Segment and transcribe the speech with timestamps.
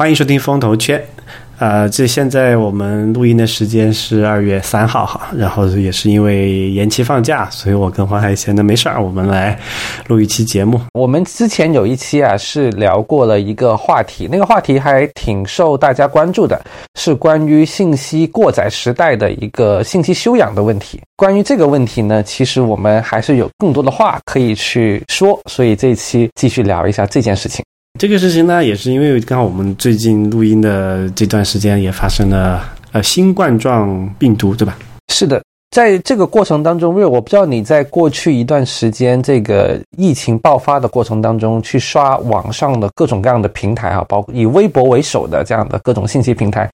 [0.00, 0.98] 欢迎收听风投圈。
[1.58, 9.60] 呃，这现在我们录音的时间是二月三号哈，然后也是因为延期放假，所以我跟黄海闲的没事儿，我们来
[10.06, 10.80] 录一期节目。
[10.94, 16.58] 我们之前有一期啊，是聊过了一个话题，那个话题还挺受大家关注的，
[16.94, 20.98] 是关于信息过载时代的一个信息修养的问题。
[21.14, 27.62] 关于这个问题呢，其实我们还是有更多的话可以去说，所以这一期继续聊一下这件事情。
[28.00, 34.74] 这个事情呢，也是因为刚好我们最近录音的这段时间也发生了呃新冠状病毒，对吧？
[35.12, 46.70] 是的，在这个过程当中，瑞，我不知道你在过去一段时间这个疫情爆发的过程当中，去刷网上的各种各样的平台啊，包括以微博为首的这样的各种信息平台，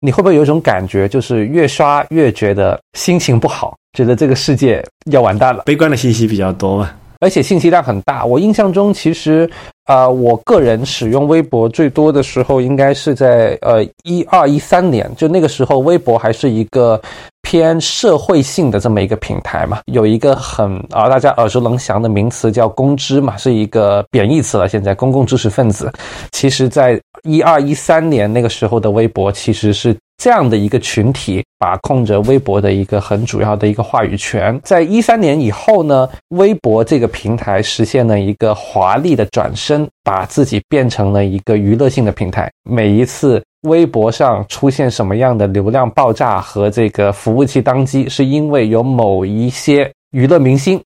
[0.00, 5.64] 你会不会有一种感觉，就是越刷越觉得心情不好，觉得这个世界要完蛋了？
[5.66, 6.90] 悲观的信息比较多嘛？
[7.20, 8.24] 而且信息量很大。
[8.24, 9.48] 我印象中，其实，
[9.86, 17.00] 呃，我个人使用微博最多的时候，应该是在呃一二一三年，就那个时候，微博还是一个
[17.42, 19.80] 偏社会性的这么一个平台嘛。
[19.86, 24.68] 有一个很啊大家耳熟能详的名词叫“公知”嘛，是一个贬义词了。
[24.68, 25.92] 现在公共知识分子，
[26.32, 29.94] 其实在一二一三年那个时候的微博，其实是。
[30.20, 34.60] 这样的一个群体把控着微博的一个很主要的一个话语权。
[34.62, 42.52] 在一三年以后呢，微博这个平台实现了一个华丽的转身，把自己变成了一个娱乐性的平台。
[42.68, 50.78] 每一次微博上出现什么样的流量爆炸和这个服务器当机，是因为有某一些娱乐明星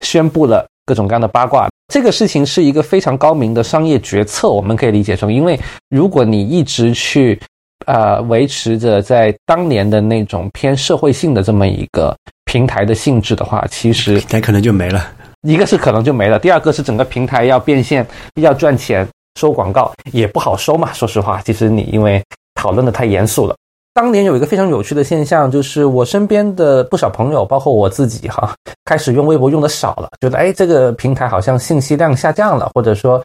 [0.00, 1.68] 宣布了各种各样的八卦。
[1.92, 7.38] 这个事情是一个非常高明的商业决策，我们可以理解成，因为如果你一直去。
[7.86, 15.06] 呃，维持着在当年的那种偏社会性的这么一个平台的性质的话，其实那可能就没了。
[15.42, 19.06] 一个是可能就没了，第二个是整个平台要变现、要赚钱、
[19.38, 20.92] 收广告也不好收嘛。
[20.92, 22.22] 说实话，其实你因为
[22.54, 23.54] 讨论的太严肃了。
[23.94, 28.52] 当年有一个非常有趣的现象，就是我身边的不少朋友，包括我自己哈，
[28.84, 33.22] 开始用微博用的少了，觉得哎，这个平台好像信息量下降了，或者说，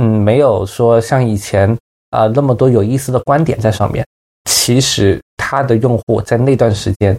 [0.00, 1.76] 嗯，没有说像以前。
[2.16, 4.02] 啊，那么多有意思的观点在上面，
[4.46, 7.14] 其实它的用户在那段时间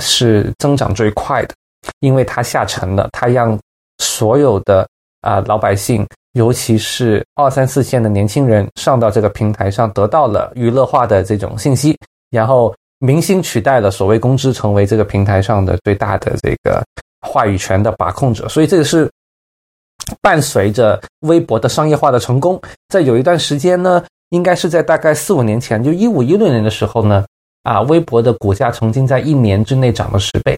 [0.00, 1.54] 是增长最快的，
[2.00, 3.58] 因为它下沉了，它让
[3.98, 4.88] 所有的
[5.20, 11.94] 啊老百姓，尤其是二三四线的年轻人上到这个平台上，得到了娱乐化的这种信息，
[12.30, 16.82] 然后明星取代了所谓公知，成为这个平台上的最大的这个
[17.20, 19.06] 话语权的把控者，所以这个是
[20.22, 22.58] 伴随着微博的商业化的成功，
[22.88, 24.02] 在有一段时间呢。
[24.30, 27.24] 应该是在大概四五年前，就一五一六年的时候呢，
[27.64, 30.56] 啊，微博的股价曾经在一年之内涨了十倍，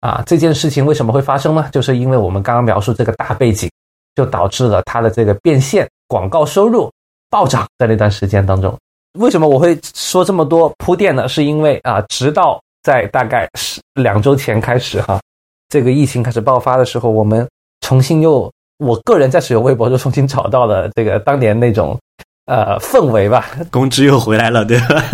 [0.00, 1.68] 啊，这件事情为什么会发生呢？
[1.72, 3.70] 就是因为我们刚刚描述这个大背景，
[4.14, 6.90] 就导致了它的这个变现、广告收入
[7.30, 8.76] 暴涨，在那段时间当中。
[9.18, 11.26] 为什么我会说这么多铺垫呢？
[11.26, 15.18] 是因为啊，直到在大概是两周前开始哈，
[15.70, 17.48] 这个疫情开始爆发的时候，我们
[17.80, 21.98] 重新又，我个人在使用微博就重新找到了这个当年那种。
[22.48, 25.04] 呃，氛围吧，工资又回来了，对吧？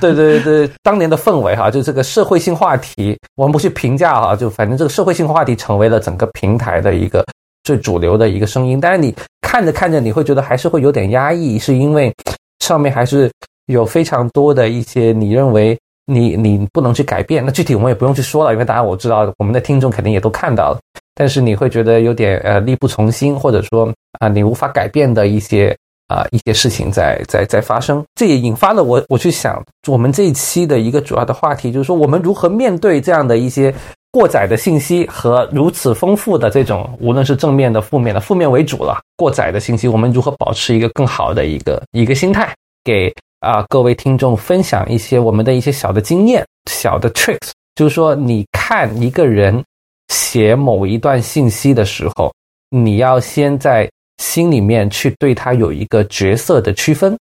[0.00, 7.24] 对 对对，当年的氛围哈，就这个社会性话题，我们不去评价哈，就反正这个社会性话题成为了整个平台的一个
[7.62, 8.80] 最主流的一个声音。
[8.80, 12.12] 但是你看着看着，你会觉得还是会有点压抑，是因为
[12.58, 13.30] 上面还是
[13.66, 17.46] 有非常多的一些你认为你你不能去改变。
[17.46, 20.80] 那具体我们也不用去说了，因为大家我知道我们的听众肯定也都看到了。
[21.14, 23.88] 但是你会觉得有点呃力不从心，或者说
[24.18, 25.72] 啊你无法改变的一些。
[26.08, 33.74] 啊，一些事情在在在发生，这也引发了我我去想，我们这一期的一个主要的话题，就是说我们如何面对这样的一些
[34.12, 49.60] 过载的信息和如此丰富的这种，无论是正面的、负面的，负面为主了，过载的信息，我们如何保持一个更好的一个一个心态，给啊各位听众分享一些我们的一些小的经验、小的 tricks，就是说你看一个人
[50.08, 52.32] 写某一段信息的时候，
[52.70, 53.90] 你要先在。
[54.18, 57.16] 心里面去对他有一个角色的区分，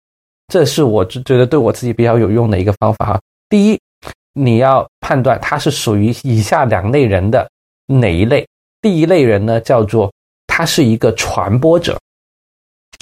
[0.48, 3.22] 这是我觉得对我自己比较有用的一个方法哈。
[3.50, 3.80] 第一，
[4.34, 7.50] 你要判断他是属于以下两类人的
[7.88, 8.48] 哪一类。
[8.82, 10.12] 第一类人呢，叫做
[10.48, 12.00] 他是一个传播者。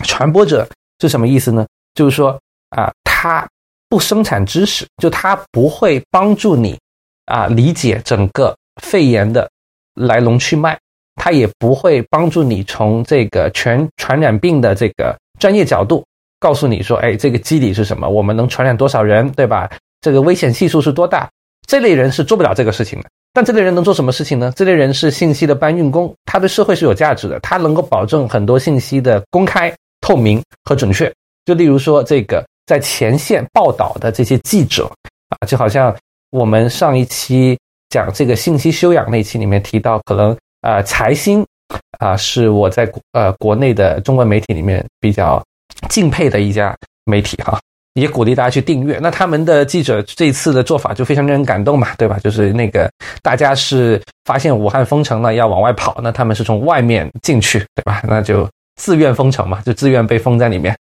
[0.05, 0.67] 传播者
[0.99, 1.65] 是什么意思呢？
[1.93, 2.39] 就是说
[2.69, 3.47] 啊，他
[3.89, 6.79] 不生产知识，就他不会帮助你
[7.25, 9.49] 啊理解整个肺炎的
[9.93, 10.79] 来龙去脉。
[11.15, 16.03] 他也不会帮助你从这个全传染病的这个专业角度
[16.39, 18.07] 告诉你说，哎，这个机理是什么？
[18.09, 19.69] 我们能传染多少人，对吧？
[20.01, 21.29] 这个危险系数是多大？
[21.67, 23.09] 这类人是做不了这个事情的。
[23.31, 24.51] 但这类人能做什么事情呢？
[24.55, 31.11] 这类人是信息的搬运工，他对社会是有价值的，他能够保证很多信息的公开、透明和准确。
[31.45, 34.91] 就例如说，这个在前线报道的这些记者
[35.29, 35.95] 啊，就好像
[36.29, 37.57] 我们上一期
[37.89, 41.45] 讲这个信息修养那期里面提到，可能呃财新
[41.99, 45.41] 啊是我在呃国内的中文媒体里面比较
[45.87, 46.75] 敬佩的一家
[47.05, 47.59] 媒体哈。
[47.93, 48.97] 也鼓励大家去订阅。
[48.99, 52.17] 那他们的记者这次的做法就非常令人感动嘛，对吧？
[52.23, 52.89] 就是那个
[53.21, 58.01] 大家是发现武汉封城了要往外跑，那他们是从外面进去，对吧？
[58.07, 58.49] 那就
[58.81, 60.75] 自愿封城嘛，就自愿被封在里面。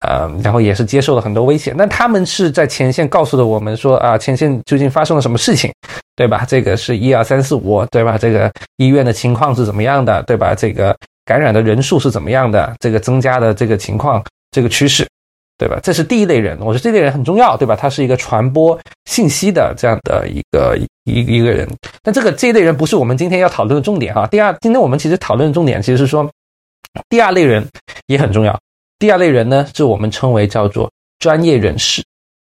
[0.00, 1.72] 呃，然后也是接受了很多威胁。
[1.76, 5.72] 那他们是在前线告诉了我们说啊，前线究竟发生了什么事情，
[6.16, 6.44] 对吧？
[6.46, 8.18] 这个是一二三四五，对吧？
[8.18, 10.54] 这个医院的情况是怎么样的，对吧？
[10.54, 12.74] 这个感染的人数是怎么样的？
[12.80, 15.06] 这个增加的这个情况，这个趋势。
[15.56, 15.78] 对吧？
[15.84, 17.76] 这是第一类人，我说这类人很重要，对吧？
[17.76, 21.66] 他是一个传播信息的这样的一个一一个人。
[22.02, 24.26] 但这个这一类人不是我们今天要讨论的重点哈。
[24.26, 26.28] 第二，今天我们其实讨论的重点其实是说，
[27.08, 27.64] 第二类人
[28.08, 28.58] 也很重要。
[28.98, 32.02] 第二类人呢，是我们称为叫做专业人士。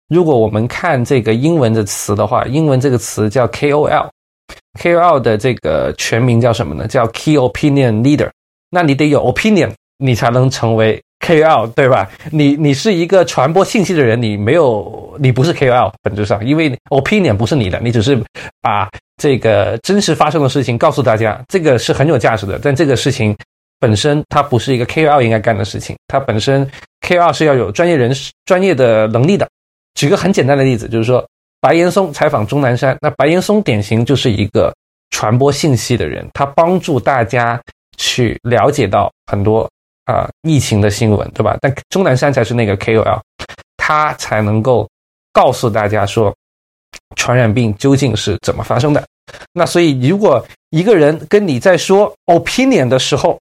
[0.08, 6.86] 如果我们看这个英文的词的话，英文这个词叫 KOL，KOL 的这个全名叫什么呢？
[6.86, 8.30] 叫 Key Opinion Leader。
[8.70, 11.00] 那你得有 opinion，你才能成为。
[11.20, 12.08] KOL 对吧？
[12.30, 18.16] 你你是一个传播信息的人，你没有，你不是 KOL，本质上，因为 opinion 不是你的，你只是
[18.62, 18.88] 把
[19.20, 22.56] 这个真实发生的事情告诉大家，这个是很有价值的。
[22.62, 23.36] 但这个事情
[23.78, 26.68] 本身它不是一个 KOL 应该干的事情，它本身
[27.06, 29.48] KOL 是要有专业人士专业的能力的。
[29.94, 31.26] 举个很简单的例子，就是说
[31.60, 34.74] 白岩松采访钟南山，那白岩松典型就是一个
[35.10, 37.60] 传播信息的人，他帮助大家
[37.96, 39.68] 去了解到很多。
[40.08, 41.58] 啊，疫情的新闻，对吧？
[41.60, 43.20] 但钟南山才是那个 KOL，
[43.76, 44.88] 他才能够
[45.34, 46.34] 告诉大家说，
[47.14, 49.06] 传染病究竟是怎么发生的。
[49.52, 53.38] 那所以，如果一个人跟你在说 opinion 的时候，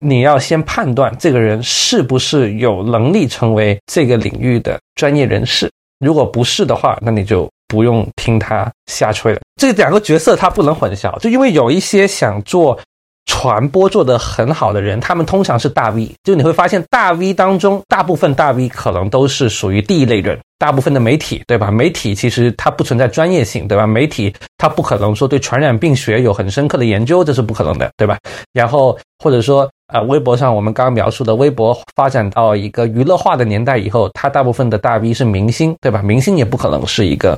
[0.00, 5.70] 你要先判断这个人是不是有能力成为这个领域的专业人士。
[5.98, 9.40] 如果不是的话，那你就不用听他瞎吹了。
[9.56, 12.78] 这两个角色他不能混淆，就因为有一些想做。
[13.26, 16.12] 传播做得很好的人，他们通常是大 V。
[16.22, 20.38] 就你会发现，大 V 当中，大部分大 V 可能都是属于第一类人。
[20.58, 21.70] 大部分的媒体，对吧？
[21.70, 23.86] 媒体其实它不存在专业性，对吧？
[23.86, 28.18] 媒体它不可能说对传染病学有很深刻的研究，这是不可能的，对吧？
[28.52, 36.00] 然后或者说，呃，微博上我们刚刚描述的，微博发展到一个娱乐化的年代以后，它大部分的大 V 是明星，对吧？
[36.02, 37.32] 明星也不可能是一个，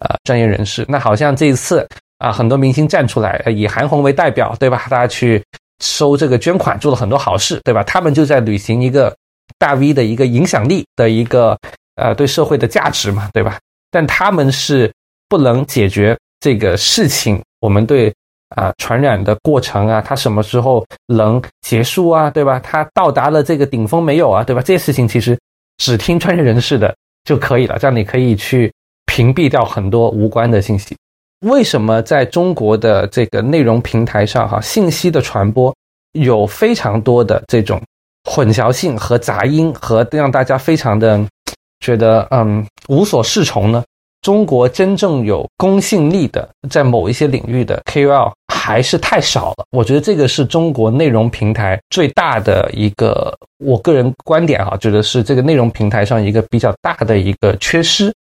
[0.00, 0.84] 呃，专业人士。
[0.88, 1.86] 那好像这一次。
[2.18, 4.88] 啊，很多明星站出来，以韩红为代表，对吧？
[4.90, 5.40] 大家去
[5.78, 7.84] 收这个捐款，做了很多好事，对吧？
[7.84, 9.16] 他们就在履行一个
[9.56, 11.56] 大 V 的一个影响力的一个
[11.94, 13.56] 呃对社会的价值嘛，对吧？
[13.92, 14.92] 但他们是
[15.28, 18.12] 不能解决这个事情，我们对
[18.50, 22.58] 啊传染的过程啊，它什么时候能结束啊，对吧？
[22.60, 24.62] 它到达了这个顶峰没有啊，对吧？
[24.62, 25.38] 这些事情其实
[25.78, 28.72] 只听专业人士的就可以了，这样你可以去
[29.06, 30.96] 屏蔽掉很多无关的信息。
[31.46, 35.74] 为什么在中国的这个内容平台上，哈，信息的传播
[36.12, 37.80] 有非常多的这种
[38.24, 41.24] 混淆性和杂音，和让大家非常的
[41.80, 43.84] 觉得嗯无所适从呢？
[44.22, 48.32] 中国真正有公信力的，在某一些领域的 KOL
[48.68, 49.64] 还是太少了。
[49.70, 53.34] 我觉得这个是中国内容平台最大的一个，
[53.64, 58.12] 我个人观点哈，觉得是这个内容平台上一个比较大的一个缺失。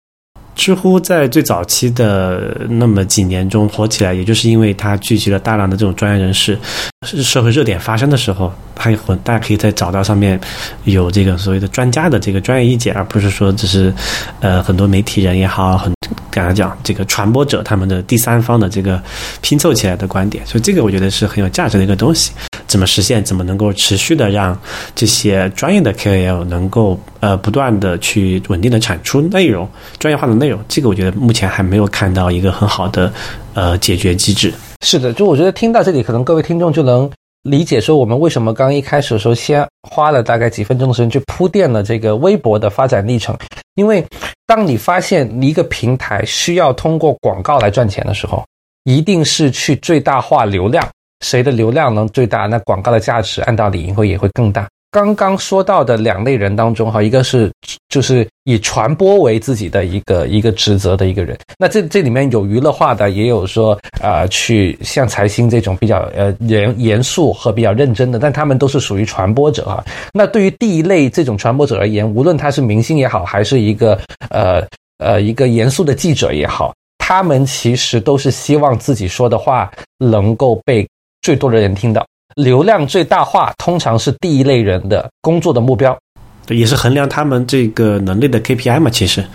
[0.55, 6.57] 知乎在最早期的那么几年中火起来，也就是因为它聚集了大量的这种专业人士，
[7.05, 10.39] 社会热点发生的时候，它很大家可以在找到上面
[10.85, 13.93] 有这个所谓的专家的这个专业意见，而不是说只是
[14.39, 15.93] 呃很多媒体人也好，很
[16.31, 18.99] 刚才讲这个传播者他们的第三方的这个
[19.41, 22.31] 拼凑起来的观点，所以这个我觉得是很有价值的一个东西。
[22.65, 23.23] 怎么实现？
[23.23, 24.59] 怎么能够持续的让
[24.95, 30.59] 这些专业的 KOL 能够呃不断的去稳定的产出内容，专业化的内容？
[30.67, 33.13] 这个我觉得目前还没有看到一个很好的
[33.53, 34.51] 呃解决机制。
[34.81, 37.09] 是的，就我觉得听到这里，可能各位听众就能
[37.43, 43.35] 理解说，我们为什么刚一开始的时候先花了大概几分钟的时间去铺垫了这个微博的发展历程。
[43.75, 44.05] 因为
[44.45, 48.43] 当你发现一个平台需要通过广告来赚钱的时候，
[48.85, 50.87] 一定是去最大化流量。
[51.25, 54.67] 谁的流量能最大，那广告的价值按道理应该也会更大。
[54.97, 57.51] 刚刚说到的两类人当中，哈，一个是
[57.87, 69.85] 就是以传播为自己的一个一个职责的一个人，那这这里面有娱乐化的，也有说啊，去像财星这种比较呃严严肃和比较认真的，但他们都是属于传播者哈。
[70.13, 73.99] 那对于第一类这种传播者而言，无论他是明星也好，还是一个
[74.31, 74.65] 呃
[74.97, 80.87] 呃一个严肃的记者也好，他们其实都是希望自己说的话能够被。
[81.23, 82.05] 最多的人听到，
[82.37, 85.97] 流量最大化通常是第一类人的工作的目标。
[86.45, 89.25] 对，也是衡量他们这个能力的 KPI 嘛，其实。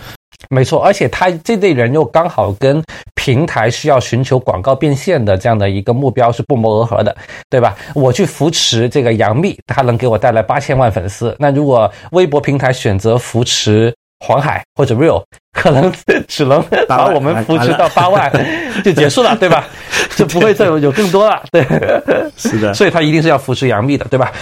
[0.51, 2.83] 没错，而且他这类人又刚好跟
[3.15, 7.17] 平台需要寻求广告变现的这样的一个目标是不谋而合的，
[7.49, 7.77] 对吧？
[7.95, 11.35] 我去扶持这个杨幂，他能给我带来八千万粉丝。
[11.39, 15.93] 那如果微博平台选择扶持黄海或者 Real，可能
[16.29, 18.31] 只能把我们扶持到八万
[18.85, 19.67] 就结束了， 对吧？
[20.17, 21.63] 就不会再有有更多了，对，
[22.37, 22.73] 是的。
[22.73, 24.33] 所以他一定是要扶持杨幂的，对吧？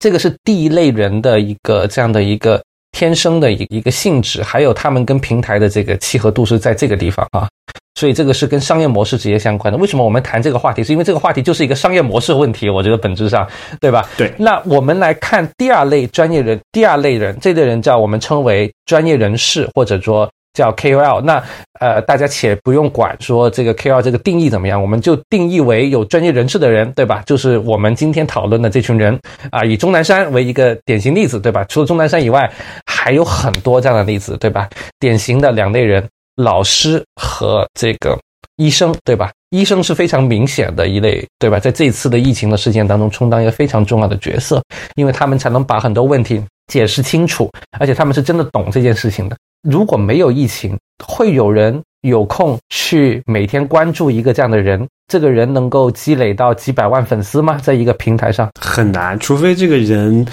[0.00, 2.60] 这个是第一类人的一个这样的一个。
[2.92, 7.48] 天生的一一个性质，还有他们跟平台的这个契合度是在这个地方啊，
[7.94, 9.78] 所以这个是跟商业模式直接相关的。
[9.78, 10.82] 为什么我们谈这个话题？
[10.82, 13.48] 是因为这个话题就是一个商业模式问题，我觉得本质上，
[13.80, 14.08] 对吧？
[14.16, 14.32] 对。
[14.38, 20.30] 那我们来看第二类专业人，第二类人，这类人叫我们称为专业人士，或者说。
[20.60, 21.42] 叫 KOL，那
[21.80, 27.22] 呃，大家且不用管说这个 KOL 这个定义怎么样，我们就定义为有专业人士的人，对吧？
[27.24, 29.18] 就是我们今天讨论的这群人
[29.50, 31.64] 啊，以钟南山为一个典型例子，对吧？
[31.64, 32.52] 除了钟南山以外，
[32.84, 34.68] 还有很多这样的例子，对吧？
[34.98, 38.18] 典型的两类人，老师和这个
[38.56, 39.32] 医生，对吧？
[39.48, 41.58] 医生是非常明显的一类，对吧？
[41.58, 44.62] 在这一次的疫情的事件当中，充当一个非常重要的角色，
[44.96, 49.34] 因为他们才能把很多问题解释清楚，而且他们是真的懂这件事情的。
[49.62, 54.88] 如果没有疫情，会有人有空去每天关注一个这样的人？
[55.08, 57.58] 这个人能够积累到几百万粉丝吗？
[57.62, 60.24] 在一个平台上很难，除非这个人，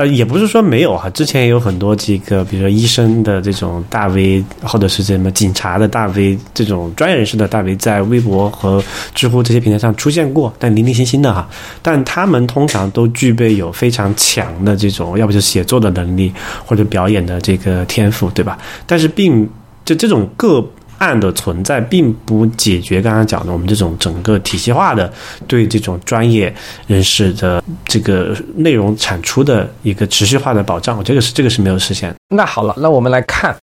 [0.00, 8.82] 呃，也不是说没有哈，之前也有很多这个，比如说医生的这种大 V，或者是什么警察的大 V，这种专业人士的大 V，在微博和
[9.14, 11.46] 知乎这些平台上出现过，但零零星星的哈。
[11.82, 16.32] 但他们通常都具备有非常强的这种，要不就写作的能力，
[16.64, 18.58] 或者表演的这个天赋，对吧？
[18.86, 19.46] 但是并
[19.84, 20.66] 就这种个。
[21.00, 25.12] 案的存在并不解决刚刚讲的我们这种整个体系化的
[25.48, 26.54] 对这种专业
[26.86, 32.14] 人士的这个内容产出的一个持续化的保障，我这个是这个是没有实现。
[32.28, 33.56] 那好了，那我们来看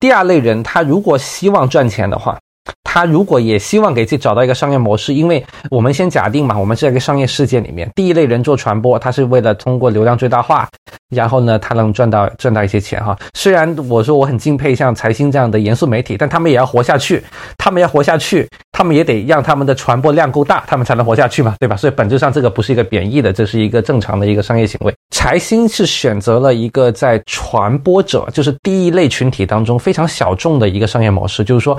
[0.00, 2.38] 第二类人，他如果希望赚钱的话。
[2.84, 10.68] 他如果也希望给自己找到一个商业模式，因为我们先假定嘛，我们是在一个商业世界里面，第一类人做传播，他是为了通过流量最大化，
[11.10, 13.18] 然后呢，他能赚到赚到一些钱哈。
[13.34, 17.20] 虽然我说我很敬佩像财新这样的严肃媒体，但他们也要活下去，
[17.58, 21.76] 他们要活下去，他们也得让他们的传播量够大，他们才能活下去嘛，对吧？
[21.76, 24.94] 所以本质上这个不是一个贬义的，这是一个正常的一个商业行为。
[25.10, 31.76] 财新是选择了一个在传播者，就是第一类群体当中非常小众的一个商业模式，就是说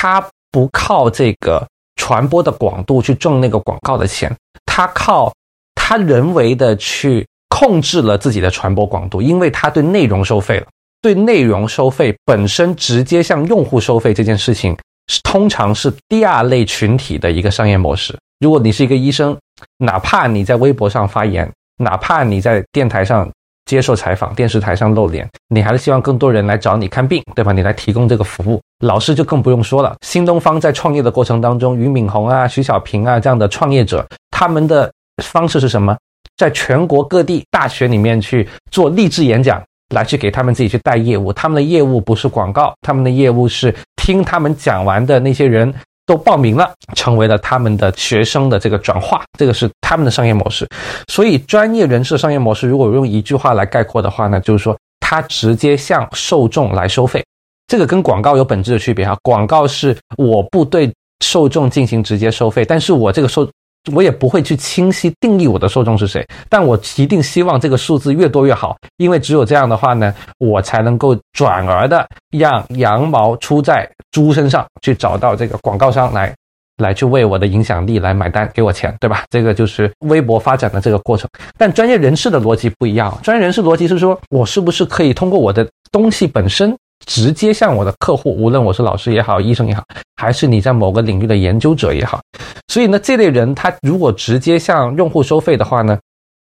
[0.00, 0.24] 他。
[0.50, 5.30] 不靠这个传播的广度去挣那个广告的钱，他靠
[5.74, 10.66] 他人为的去控制了自己的传播广度，因为他对内容收费了。
[11.02, 14.74] 对内容收费本身直接向用户收费这件事情，
[15.08, 18.18] 是通常是第二类群体的一个商业模式。
[18.40, 19.36] 如果你是一个医生，
[19.76, 23.30] 哪怕你在微博上发言，哪怕你在电台上。
[23.68, 27.52] 接受采访，电视台上露脸，你还是希望更多人来找你看病，对吧？
[27.52, 29.94] 你来提供这个服务，老师就更不用说了。
[30.00, 34.90] 新东方在创业的过程当中，俞敏洪啊、徐小平啊这样的创业者，他们的
[35.22, 35.94] 方式是什么？
[36.38, 39.62] 在全国各地大学里面去做励志演讲，
[39.94, 41.30] 来去给他们自己去带业务。
[41.30, 45.74] 他们的业务不是广告，他们的业务是听他们讲完的那些人。
[46.08, 50.66] 都报名了，成为了他们的学生的这个转化，这个是他们的商业模式。
[51.06, 57.22] 所以，专业人士的商业模式，如果用一句话来概括的话呢，就是说，他直接向受众来收费。
[57.66, 59.14] 这个跟广告有本质的区别哈。
[59.22, 60.90] 广告是我不对
[61.22, 63.46] 受众进行直接收费，但是我这个受。
[63.92, 76.34] 我也不会去清晰定义我的受众是谁，但我一定希望这个数字越多越好，因为只有这样的话呢，我才能够转而的让羊毛出在猪身上，去找到这个广告商来，
[76.82, 79.24] 来去为我的影响力来买单，给我钱，对吧？
[79.30, 81.28] 这个就是微博发展的这个过程。
[81.56, 86.76] 但专业人士的逻辑不一样，专业人士逻辑是说我是不是可以通过我的东西本身。
[87.08, 89.82] 直接向我的客户，无论我是老师也好，医生也好，
[90.16, 92.20] 还是你在某个领域的研究者也好，
[92.68, 95.98] 所以呢，这类人他如果直接向用户收费的话呢，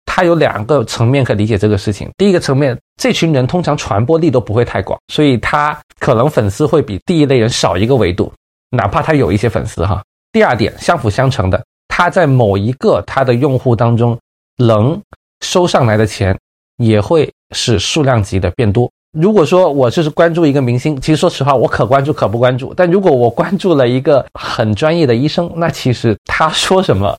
[0.06, 2.08] 他有两个层面可以理解这个事情。
[2.16, 8.32] 第一个层面，这群人通常传播力都不会太广，所以他可能粉丝会比第一类人少一个维度，
[8.70, 10.00] 哪怕他有一些粉丝哈。
[10.30, 14.16] 第二点，相辅相成的，他在某一个他的用户当中
[14.58, 14.98] 能
[15.40, 16.38] 收上来的钱，
[16.76, 18.88] 也会是数量级的变多。
[19.12, 22.72] 如果说我就是关注一个明星，其实说实话，我可关注可不关注。
[22.74, 27.14] 但如果我关注了一个很专业的医生，那其实他说什么，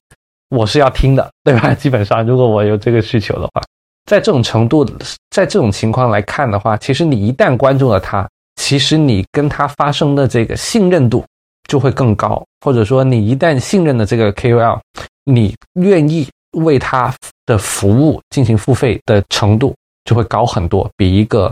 [0.50, 1.72] 我是要听的，对吧？
[1.78, 3.62] 基本上，如果我有这个需求的话，
[4.06, 4.84] 在这种程度，
[5.30, 11.24] 在这种情况来看的话，其实你一旦关注了他，其实你跟他发生的这个信任度
[11.70, 14.80] 就会更高，或者说你一旦信任了这个 KOL，
[15.26, 17.14] 你愿意为他
[17.46, 19.76] 的服务进行付费的程度。
[20.06, 21.50] 就会高很多，比一个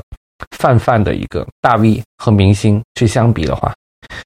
[0.57, 3.73] 泛泛的一个大 V 和明星去相比的话，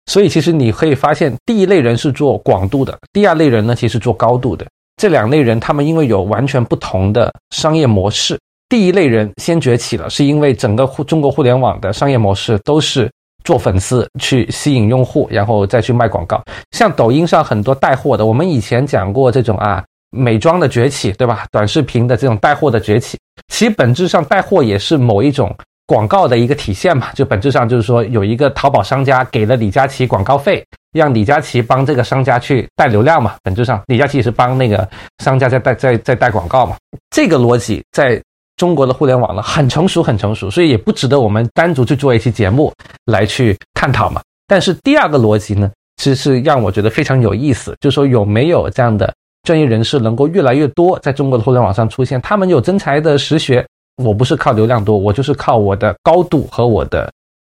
[0.06, 4.66] 所以其实你可以发现，第一类人是做广度的，第二类人呢其实做高度的。
[4.98, 13.12] 这两类人他们因为有完全不同的商业模式，第一类人先崛起了，是因为整个互中国互联网的商业模式都是
[13.44, 16.42] 做粉丝去吸引用户，然后再去卖广告。
[16.72, 19.84] 像抖音上很多带货的，我们以前讲过这种啊。
[20.12, 21.46] 美妆的崛起，对吧？
[21.52, 23.20] 短视频的这种带货的崛起，
[23.50, 25.54] 其本质上带货也是某一种
[25.88, 27.12] 广告的一个体现嘛。
[27.14, 33.36] 就本质上就是说，有一个淘宝商家给了李佳琦广告费，让李佳琦帮这个商家去带流量嘛。
[33.44, 34.88] 本质上，李佳琦也是帮那个
[35.24, 36.76] 商家在带在在带广告嘛。
[37.10, 38.22] 这个逻辑在
[38.58, 42.72] 中国的互联网呢很成熟很成熟，所以也不值得我们单独去做一期节目
[43.06, 44.22] 来去探讨嘛。
[44.48, 49.14] 但是第二个逻辑呢，其实是让我觉得非常有意思，就是说有没有这样的。
[49.44, 53.64] 专业人士能够越来越多在中国的互联网上出现，他们有真才的实学。
[53.98, 57.12] 我不是靠流量多，我就是靠我的高度和我的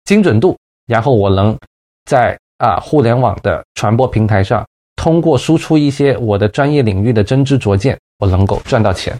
[0.04, 1.56] 精准度，然后我能
[2.04, 4.66] 在啊互联网的传播平台上，
[4.96, 9.16] 通过输出一些我的专业领域的真知灼见，我能够赚到钱。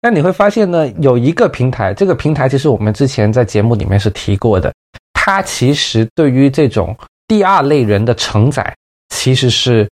[0.00, 4.72] 那你会发现呢，有一个平台，这个平台其实我们之前在节目里面是提过的，
[5.12, 6.96] 它其实对于这种
[7.26, 8.74] 第二类人的承载，
[9.08, 9.88] 其实是。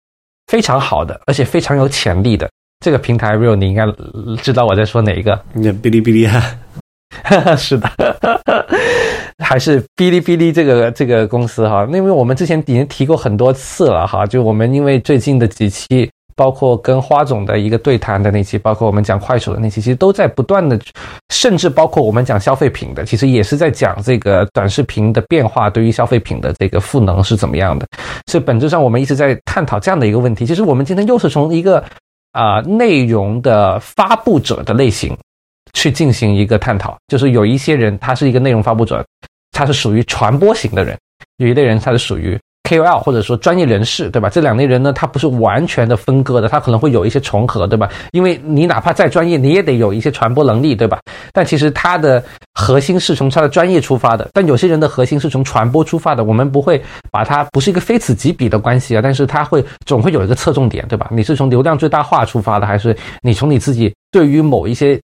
[0.48, 2.50] 非常好的，而且非常有潜力的
[2.82, 3.86] 这个平台，real，你应该
[4.42, 5.40] 知道我在说哪一个？
[5.56, 6.44] 哔哩哔哩啊，
[7.56, 7.90] 是的，
[9.40, 11.88] 还是哔哩哔哩这个这个公司哈？
[11.94, 16.10] 因为我们之前已经提过很多次了哈，就我们因为最近的几期。
[16.34, 20.80] 包括跟花总的一个对谈的那期，包括我们讲快手的那期，其实都在不断的，
[21.30, 27.86] 甚至包括我们讲消费品的，其实也是在讲这个短视频的变化对于消费品的这个赋能是怎么样的。
[28.26, 30.44] 所以本质上我们一直在探讨这样的一个问题。
[30.44, 31.84] 其实我们今天又是从一个
[32.32, 35.18] 啊内容的发布者的类型
[35.74, 39.06] 去进行一个探讨，就是有一些人他是一个内容发布者，
[39.52, 40.98] 他是属于传播型的人，
[41.38, 42.40] 有一类人他是属于。
[42.64, 44.30] KOL 或者说专业人士，对吧？
[44.30, 47.90] 这两类人呢，他不是完全的分割的，他可能会有一些重合，对吧？
[48.12, 51.00] 因为你哪怕再专业，你也得有一些传播能力，对吧？
[51.34, 56.24] 但其实他的核心是从他的专业出发的，但有些人的核心是从传播出发的。
[56.24, 61.10] 我们不会把它不是一个非此即彼的关系啊，但是他会总会有一个侧重点，对吧？
[61.12, 64.98] 你是从流量最大化出发的，还是你从你自己对于某一些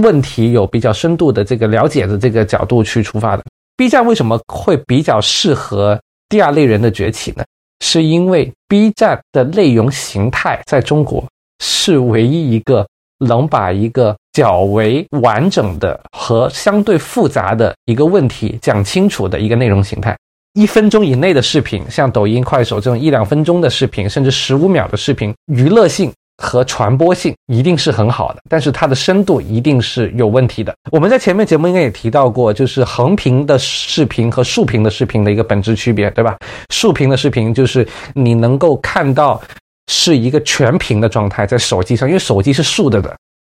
[0.00, 3.44] 问题有比较深度的这个了解的这个角度去出发的
[3.76, 6.00] ？B 站为什么会比较适合？
[6.32, 7.44] 第二类人的崛起呢，
[7.80, 11.22] 是因为 B 站的内容形态在中国
[11.62, 20.16] 是唯一一个能把一个较为完整的和相对复杂的一个问题讲清楚的一个内容形态。
[20.54, 26.10] 一分钟以内的视频，像抖音、快手这种一两分钟的视频，甚至十五秒的视频，娱乐性。
[26.42, 30.74] 和传播性一定是很好的，但是它的深度一定是有问题的。
[30.90, 36.36] 我们在前面节目应该也提到过，就是横屏的视频和竖屏的视频的一个本质区别，对吧？
[36.70, 39.40] 竖屏的视频就是你能够看到
[39.86, 43.16] 是一个全屏的状态，在手机上，因为手机是竖着的，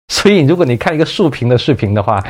[0.09, 2.21] 所以如果你看一个竖屏的视频的话，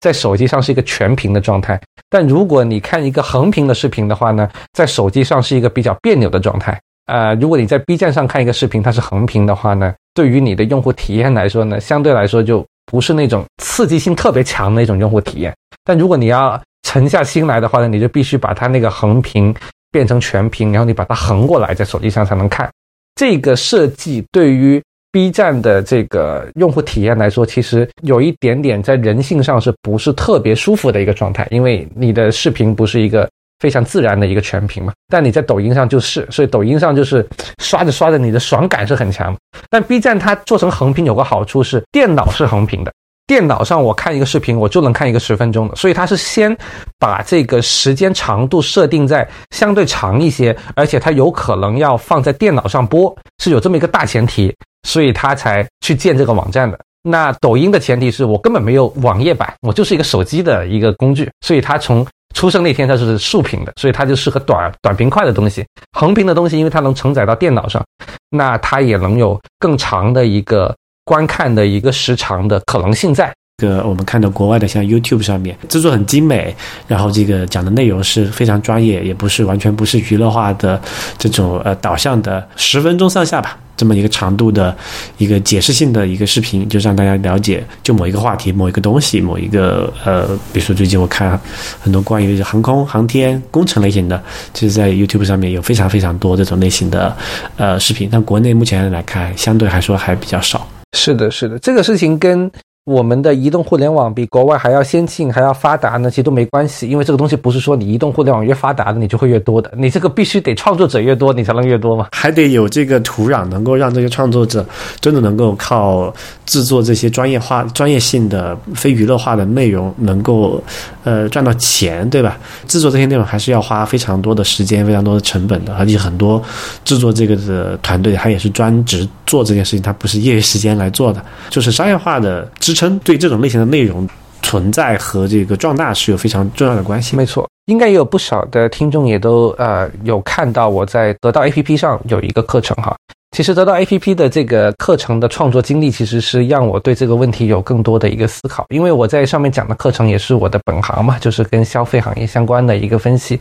[0.00, 1.80] 在手机上是一个全屏的状态。
[2.08, 6.80] 但如果你看一个横屏的视频的话呢，在手机上是一个比较别扭的状态。
[7.06, 15.54] 呃，如果你在 B 站上看一个视频，它是横屏的话呢，对于你的用户体验来说呢，相对来说就不是那种刺激性特别强的那种用户体验。
[15.84, 19.54] 但如果你要沉下心来的话呢，你就必须把它那个横屏
[19.90, 22.68] 变成全屏，然后你把它横过来，在手机上才能看。
[23.14, 33.28] 这个设计对于 B 站的这个用户体验来说，其实有一点点在人性上是不是特别舒服的一个状态，因为你的视频不是一个。
[33.60, 37.24] 非常自然的一个全屏嘛，但你在抖音上就是，所以抖音上就是
[37.62, 39.36] 刷着刷着，你的爽感是很强。
[39.68, 42.92] 但 B 站它做成横屏有个好处是，电脑是横屏的，
[43.26, 46.56] 电脑上我看一个视频，我就能看一个十分钟的，所以它是先
[46.98, 54.54] 把这个时间长度设定在相对长一些，而且它有可能要放在电脑上播，是有这么一个大前提，
[54.88, 56.78] 所以它才去建这个网站的。
[57.02, 65.64] 那抖音的前提是我根本没有网页版，我就是一个手机的一个工具，所以它从出生那天它是竖屏的，所以它就适合短短平快的东西。
[65.92, 67.84] 横屏的东西，因为它能承载到电脑上，
[68.30, 73.32] 那它也能有更长的一个观看的一个时长的可能性在。
[73.60, 76.56] 个我们看到国外的像 YouTube 上面制作很精美，
[76.88, 80.80] 然后这个讲的内容是非常专业，也不是完全不是娱乐化的
[81.18, 84.74] 这种呃导向的十分钟上下吧，这么一个长度的
[85.18, 91.38] 一个解释性的一个视频，就让大家了解就某一个话题、某一个东西、某一个呃，比如说最近我看
[91.80, 94.22] 很多关于航空航天工程类型的，
[94.54, 97.14] 其实在 YouTube 上面有非常非常多这种类型的
[97.56, 100.66] 呃视频，但国内目前来看相对来说还比较少。
[100.96, 102.50] 是的，是的，这个事情跟
[102.84, 112.08] 我们的移动互联网比国外还要先进、还要发达呢，其实都没关系，因为这个东西不是说你移动互联网越发达的你就会越多的，你这个必须得创作者越多，你才能越多嘛。
[112.12, 114.64] 还得有这个土壤，能够让这些创作者
[114.98, 116.12] 真的能够靠
[116.46, 120.62] 制作这些专业化、专业性的非娱乐化的内容，能够
[121.04, 122.38] 呃赚到钱，对吧？
[122.66, 126.42] 制作这些内容还是要花非常多的时间、非常多的成本的，而且很多
[126.82, 132.48] 制作这个的团队，他也是专职做这件事情，他不是业余时间来做的，就是商业化的。
[132.70, 134.08] 支称对这种类型的内容
[134.40, 137.14] 存在和这个壮大是有非常重要的关系。
[137.14, 142.96] 没错，应该也有不少的听众也都呃有看到我在得到 APP 上有一个课程哈。
[143.36, 148.64] 其实得到 APP 的这个课程的创作经历，其实是让我对这个问题有更多的一个思考。
[148.70, 153.38] 因为我在上面讲的课程也是我的本行嘛，就是跟消费行业相关的一个分析。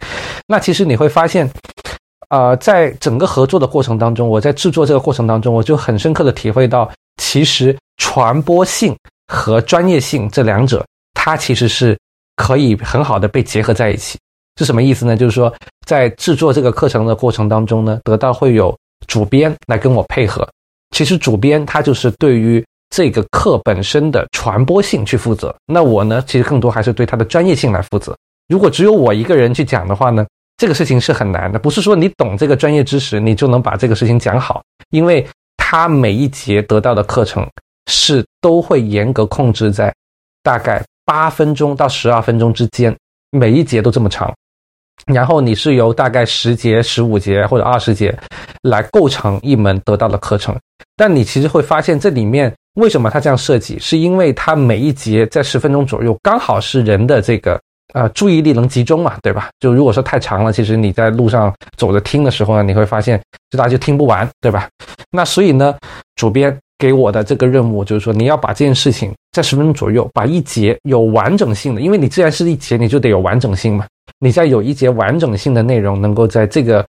[0.47, 1.49] 那其实你会发现，
[2.29, 8.93] 呃，在整个合作的过程当中，我在制作这个过程当中，我就很深刻的体会到，其实传播性。
[9.29, 11.97] 和专业性这两者，它其实是
[12.35, 14.17] 可以很好的被结合在一起。
[14.57, 15.15] 是什么意思呢？
[15.15, 15.53] 就是说，
[15.85, 20.45] 在制作这个课程的过程当中呢，得到会有主编来跟我配合。
[20.93, 25.55] 其实主编他就是对于这个课本身的传播性去负责。
[25.67, 28.17] 那我呢，其实更多还是对他的专业性来负责。
[28.49, 30.25] 如果只有我一个人去讲的话呢，
[30.57, 31.59] 这个事情是很难的。
[31.59, 37.47] 不是说你懂这个专业知识，你就能把这个事情讲好，因为他每一节得到的课程。
[37.89, 39.93] 是都会严格控制在
[40.43, 42.95] 大概八分钟到十二分钟之间，
[43.31, 44.31] 每一节都这么长。
[45.07, 48.15] 然后你是由大概十节、十五节或者二十节
[48.61, 50.55] 来构成一门得到的课程。
[50.95, 57.59] 但你其实会发现，这里面为什么它这样设计，是因为它每一节在十分钟左右，刚好是人的这个
[57.93, 59.49] 呃注意力能集中嘛，对吧？
[59.59, 64.69] 就如果说太长了，其实你在路上走着听的时候呢，你会发现就大家就听不完，对吧？
[65.09, 65.75] 那所以呢，
[66.15, 66.55] 主编。
[66.79, 73.85] 给我的这个任务就是说，你要把这件事情在十分钟左右，把一节有完整性的，因为你既然是一节，你就得有完整性嘛。
[74.19, 76.85] 你在有一节完整性的内容，能够在这个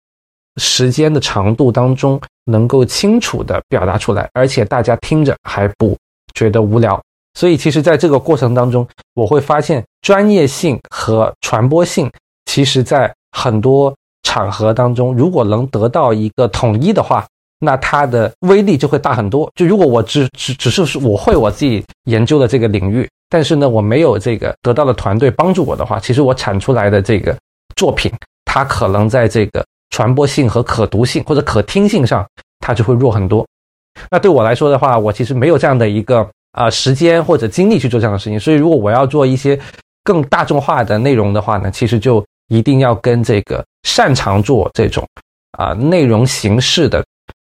[0.60, 5.96] 时间的长度当中，能够清楚的表达出来，而且大家听着还不
[6.34, 7.00] 觉得无聊。
[7.32, 12.10] 所以，其实在这个过程当中，我会发现专业性和传播性，
[12.44, 17.26] 其实在很多场合当中，如果能得到一个统一的话。
[17.60, 19.50] 那它的威力就会大很多。
[19.54, 27.36] 就如果我只只只是我会我自己研究的这个领域，但是呢，我没有这个得到的团队帮助我的话，其实我产出来的这个
[27.76, 28.12] 作品，
[28.44, 32.26] 它可能在这个传播性和可读性或者可听性上，
[32.60, 33.46] 它就会弱很多。
[34.10, 38.38] 那对我来说的话，我其实没有这样的一个啊时间或者精力去做这样的事情。
[38.38, 39.58] 所以，如果我要做一些
[40.04, 45.04] 更大众化的内容的话呢，其实就一定要跟这个擅长做这种
[45.58, 47.04] 啊内容形式的。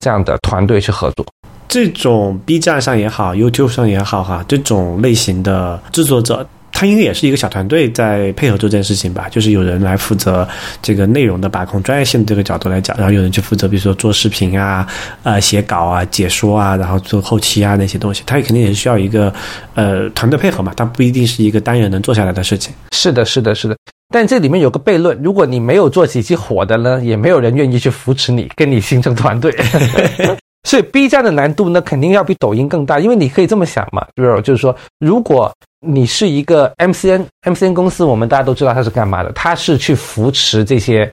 [0.06, 1.26] 这样的团队去合作，
[1.68, 9.29] 这种 B 站上也好，YouTube 上也好，哈，这种类型的制作者，他应该也是一个小团队在配合做这件事情吧？
[9.29, 10.45] 就是有人来负责
[10.81, 14.85] 这个内容的把控，专业性这个角度来讲，然后有人去负责，比如说做视频啊、
[15.23, 19.33] 呃写稿啊、解说啊，然后做后期啊那些东西，他也肯定也是需要一个
[19.73, 22.73] 呃团队配合嘛，他不一定是一个单人能做下来的事情。
[22.91, 23.77] 是的，是的，是的。
[24.13, 29.55] 但这里面有个悖论：如果你没有做几期火的呢，也没有人愿意去扶持你，跟你形成团队。
[30.67, 32.99] 所以 B 站的难度呢，肯定要比抖音更大。
[32.99, 35.53] 因为你可以这么想嘛，比如就是说，如果
[35.86, 41.12] 你是一个 MCN，MCN 公司，我们大家都知道它是干嘛的，它是去扶持这些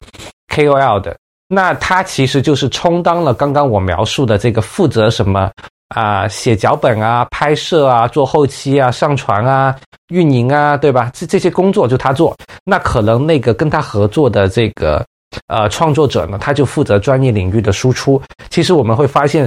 [0.52, 1.16] KOL 的。
[1.48, 5.50] 那它其实就是充当了刚刚我描述的这个负责什么。
[5.94, 9.76] 啊，写脚本啊，拍摄啊，做后期啊，上传啊，
[10.08, 11.10] 运营啊，对吧？
[11.12, 12.34] 这这些工作就他做。
[12.64, 15.04] 那可能那个跟他合作的这个
[15.48, 18.18] 呃创作者呢，他就负责专业领域的输出。
[18.48, 19.46] 其实我们会发现，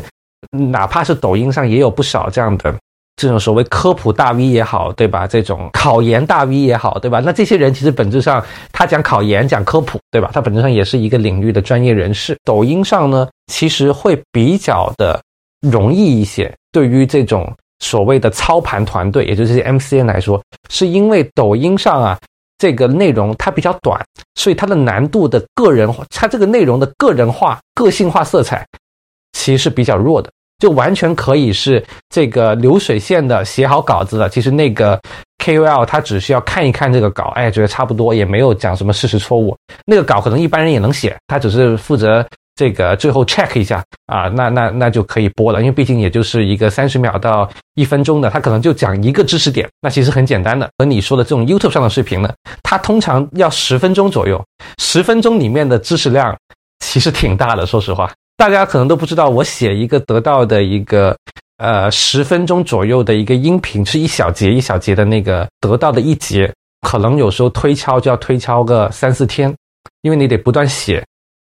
[0.52, 2.76] 哪怕是抖音上也有不少这样的
[3.16, 5.26] 这种所谓科普大 V 也好，对吧？
[5.26, 7.22] 这种考研大 V 也好，对吧？
[7.24, 10.30] 那这些人其实本质上他讲考研讲科普，对吧？
[10.34, 12.38] 他本质上也是一个领域的专业人士。
[12.44, 15.20] 抖音上呢，其实会比较的。
[15.62, 22.20] 容易一些，对于这种所谓的操盘团队，也就是 MCN 来说，是因为抖音上啊，
[22.60, 24.00] 这个内容它比较短，
[24.36, 28.64] 所以它的难度的个人化，它这个内容的个人化、个性化色彩，
[29.32, 34.30] 其实是比较弱的，就完全可以是这个流水线的写好稿子的。
[34.30, 35.00] 其实那个
[35.44, 39.56] KOL 他只需要看一看这个稿，哎，觉得差不多，也没有讲什么事实错误。
[39.86, 42.26] 那个稿可能一般人也能写，他只是负责。
[42.58, 50.66] 这个最后 check 一下啊，那那那就可以播了，因为毕竟也就是一个三十秒到一分钟的，他可能就讲一个知识点，那其实很简单的。
[50.78, 54.42] 和你说的这种 YouTube 上的视频呢，它通常要十分钟左右，
[54.78, 56.34] 十分钟里面的知识量
[56.80, 57.66] 其实挺大的。
[57.66, 61.16] 说实话，大家可能都不知道，我写一个得到的一个
[61.58, 69.54] 呃十分钟左右的一个音频，是一小节一小节的那个得到的一节，可能有时候推敲就要推敲个三四天，
[70.02, 71.04] 因为你得不断写，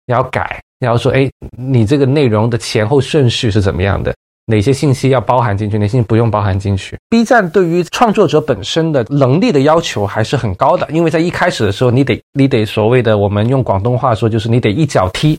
[0.07, 4.15] 你要改，你要说，哎，你这个内容的前后顺序是怎么样的？
[4.47, 15.39] 哪些信息要包含进去，哪些不用包含进去？B 站对于创作者本身的能力的要求还是很高的，因为在一开始的时候，你得你得所谓的我们用广东话说，就是你得一脚踢。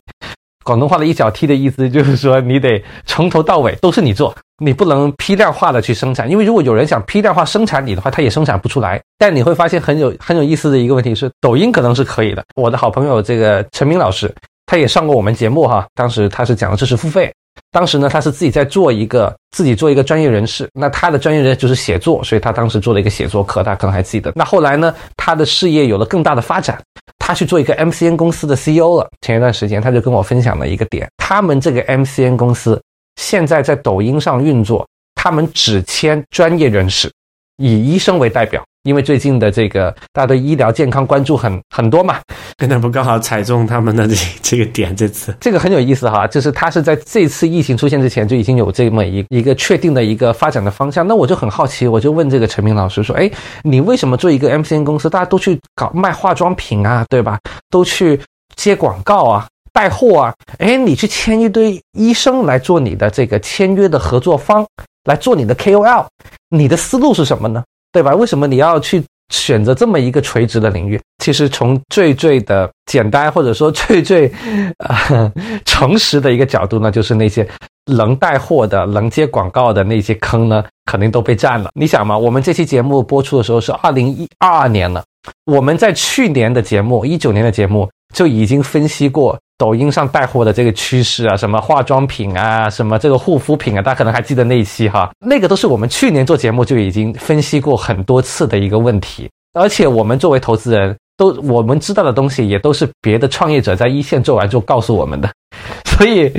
[0.66, 9.00] 广东话的一脚踢的意思就是说，你得从头到尾都是你做，你不能批量化的去生产，因为如果有人想批量化生产你的话，他也生产不出来。
[9.16, 12.44] 但你会发现很有很有意思的一个问题是，抖音可能是可以的。
[12.56, 14.34] 我的好朋友这个陈明老师，
[14.66, 17.32] 他也上过我们节目哈，当时他是讲的知识付费。
[17.70, 24.32] 当时呢，他是自己在做一个自己做一个专业人士，那他的专业人士就是写作，所以他当时做了一个写作课，大家可能还记得。
[24.34, 26.80] 那后来呢，他的事业有了更大的发展，
[27.18, 29.08] 他去做一个 MCN 公司的 CEO 了。
[29.20, 32.80] 前一段时间，他就跟我分享了一个点，他们这个 MCN 公司
[33.20, 37.12] 现在在抖音上运作，他们只签专业人士，
[37.56, 38.62] 以医生为代表。
[38.84, 42.20] 因为最近的这个大家对医疗健康关注很很多嘛，
[42.68, 44.94] 那不刚好踩中他们的这 这个点？
[44.94, 51.04] 这次这个很有意思哈，就是他是在这次疫情出现之前就已经有这么一一个确定的一个发展的方向。
[51.04, 53.28] 那我就很好奇，我就问这个陈明老师说：“哎，
[53.64, 55.10] 你为什么做一个 MCN 公司？
[55.10, 57.40] 大家都去搞卖化妆品啊，对吧？
[57.70, 58.20] 都去
[58.54, 60.34] 接广告啊，带货啊？
[60.58, 64.64] 哎，你去签一堆医生来做你的这个签约的合作方，
[65.06, 66.06] 来做你的 KOL，
[66.50, 68.14] 你的思路是什么呢？”对吧？
[68.14, 71.00] 为什么你要去选择这么一个垂直的领域？
[71.24, 74.30] 其实从最最的简单，或者说 最最
[74.78, 75.32] 啊
[75.64, 77.48] 诚实的一个角度呢，就是那些
[77.86, 81.70] 能带货的、能接广告的那些坑呢，肯定都被占了。
[81.74, 85.02] 你想嘛，我们这期节目播出的时候是二零一二二年了，
[85.46, 89.38] 我们在去年的节目，一九年的节目就已经分析过。
[89.58, 105.30] 抖音上带货的这个趋势啊，什么化妆品啊，什么这个护肤品啊，大家可能还记得那一期哈，那个都是我们去年做节目就已经分析过很多次的一个问题，而且我们作为投资人都我们知道的东西也都是别的创业者在一线做完之后告诉我们的，
[105.96, 106.30] 所以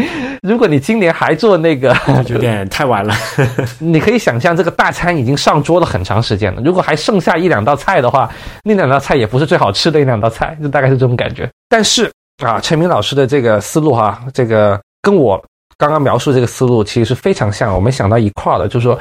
[0.44, 1.96] 如果你今年还做那个，
[2.30, 3.16] 有点太晚了。
[3.80, 8.30] 你可以想象这个大餐已经上桌了很长时间了，如果还剩下一两道菜的话，
[8.64, 11.50] 那两道菜也不是最好吃的一两道菜，就大概是这种感觉。
[11.68, 12.12] 但是。
[12.43, 15.43] 啊，陈明老师的这个思路哈，这个跟我
[15.76, 19.00] 刚刚描述这个思路其实是非常像，我们想到一块儿了，就是说，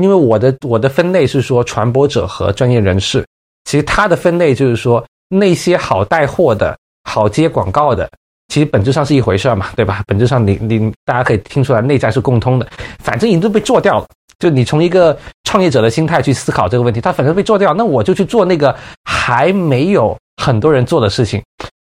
[0.00, 3.26] 因为我的我的分类是说传播者和专业人士，
[3.64, 8.08] 其实他的分类就是说那些好带货的、好接广告的，
[8.46, 10.00] 其实本质上是一回事儿嘛，对吧？
[10.06, 12.68] 本质上你你大家可以听出来，内在是共通的，
[13.00, 14.06] 反正已经都被做掉了。
[14.38, 21.42] 就你从一个创业者的心态去思考这个问题，他反正被做掉，那我就去做那个还没有很多人做的事情。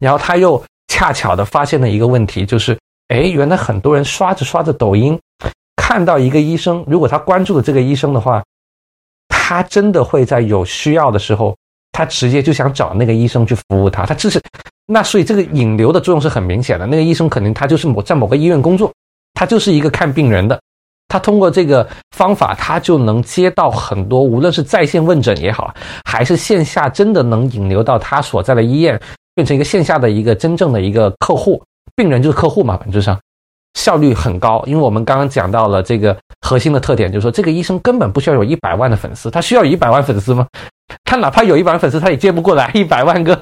[0.02, 2.76] 然后他又恰巧的发现了一个问题，就是，
[3.10, 5.18] 哎，原来很多人刷着刷着抖音，
[5.76, 8.44] 看到一个医生，如果他关注了这个医生的话，
[9.30, 11.56] 他真的会在有需要的时候，
[11.92, 14.04] 他直接就想找那个医生去服务他。
[14.04, 14.42] 他这是，
[14.88, 16.88] 那所以这个引流的作用是很明显的。
[16.88, 18.92] 那个医生肯定他就是某在某个医院工作，
[19.36, 20.60] 他就是一个看病人的，
[21.08, 25.72] 他通过这个方法，他就能接到很多，无论是在线问诊也好，
[26.06, 29.00] 还是线下真的能引流到他所在的医院。
[29.41, 31.60] 变成一个线下的一个真正的一个客户，
[31.95, 33.19] 病人就是客户嘛，本质上
[33.73, 34.63] 效率很高。
[34.67, 40.45] 因为我们刚刚讲到了这个核心的特点，就是说这个医生根本不需要有一百万的粉丝，他需要一百万粉丝吗？
[41.06, 43.36] 他哪怕有一百万粉丝，他也接不过来一百万个。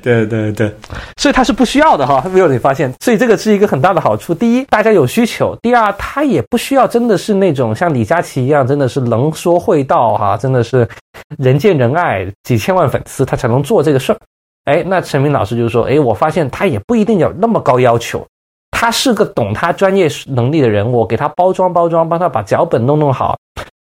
[0.00, 0.72] 对对对，
[1.16, 2.22] 所以他是不需要的哈。
[2.32, 4.32] 没有你发现，所以这个是一个很大的好处。
[4.32, 10.88] 第一，大家有需求；第二，他也不需要真的是那种像李佳琦一样，真的是能说会道哈，真的是
[11.38, 14.18] 人见人爱，几千万粉丝他才能做这个事儿。
[14.64, 18.24] 哎，那陈明老师就说：“哎，我发现他也不一定有那么高要求，
[18.70, 23.36] 他是个懂他专业能力的人，我给他包装包装，帮他把脚本弄弄好，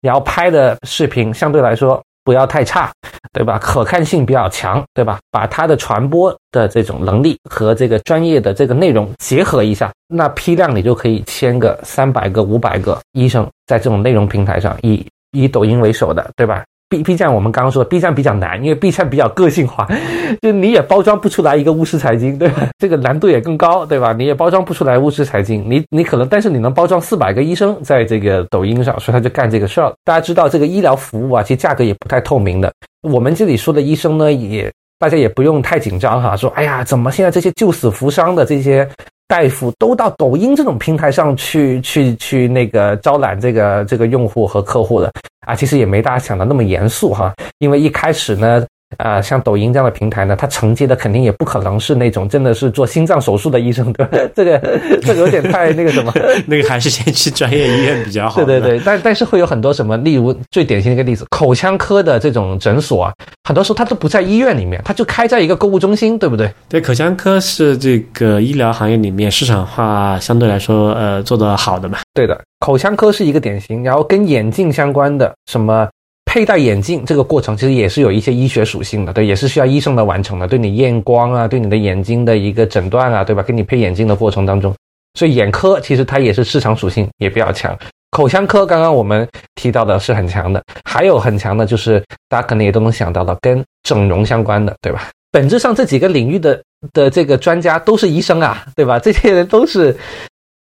[0.00, 2.90] 然后拍的视频相对来说不要太差，
[3.32, 3.56] 对吧？
[3.58, 5.20] 可看性比较强，对吧？
[5.30, 19.88] 把他的传播的这种能力和这个专业的这个内容结合一下，那批量你就可以签个三百个、五百个医生在这种内容平台上，以以抖音为首的，对吧？” B B 站我们刚刚说 B 站比较难，因为 B 站比较个性化，
[20.42, 22.68] 就你也包装不出来一个巫师财经，对吧？
[22.78, 24.12] 这个难度也更高，对吧？
[24.12, 29.92] 你也包装不出来巫师财经，你你可能，但是你能包装四百个医生在这个抖音上，所以他就干这个事儿。
[30.04, 32.72] 大家知道这个医疗服务啊，其实价格也不太透明的。
[33.02, 38.88] 我们这里说的医生呢，也大家也不用太紧张哈，说哎呀，怎么现在这些救死扶伤的这些。
[39.26, 45.10] 大夫都到抖音这种平台上去去去那个招揽这个这个用户和客户的
[45.46, 47.32] 啊，其实也没大家想的那么严肃哈。
[47.58, 48.64] 因为一开始呢，
[48.98, 54.18] 啊、像抖音这样的平台呢，它承接的肯定也不可能是那种真的是做心脏手术的医生，对吧？
[54.36, 54.58] 这个
[55.02, 56.12] 这个有点太那个什么。
[56.46, 58.44] 那个还是先去专业医院比较好。
[58.44, 66.48] 对对对，但但是会有很多什么，例如最典型的一个例子，口腔科的这种诊所啊，很多时候它都不在医院里面，它就开在一个购物中心，对不对？
[66.68, 71.98] 对，口腔科是这个医疗行业里面市场化相对来说呃做得好的嘛。
[72.12, 75.88] 对的，口腔科是一个典型，然后跟眼镜相关的什么。
[76.34, 83.40] 佩戴眼镜这个过程其实也是有一些医学属性的，对，也是需要医生来完成的，对你验光啊，对你的眼睛的一个诊断啊，对吧？
[83.40, 84.74] 给你配眼镜的过程当中，
[85.16, 87.78] 所以眼科其实它也是市场属性也比较强。
[88.10, 95.08] 口腔科刚刚我们提到的是很强的，还有很强的就是大家可能也都能想到的跟整容相关的，对吧？
[95.30, 96.60] 本质上这几个领域的
[96.92, 98.98] 的这个专家都是医生啊，对吧？
[98.98, 99.96] 这些人都是。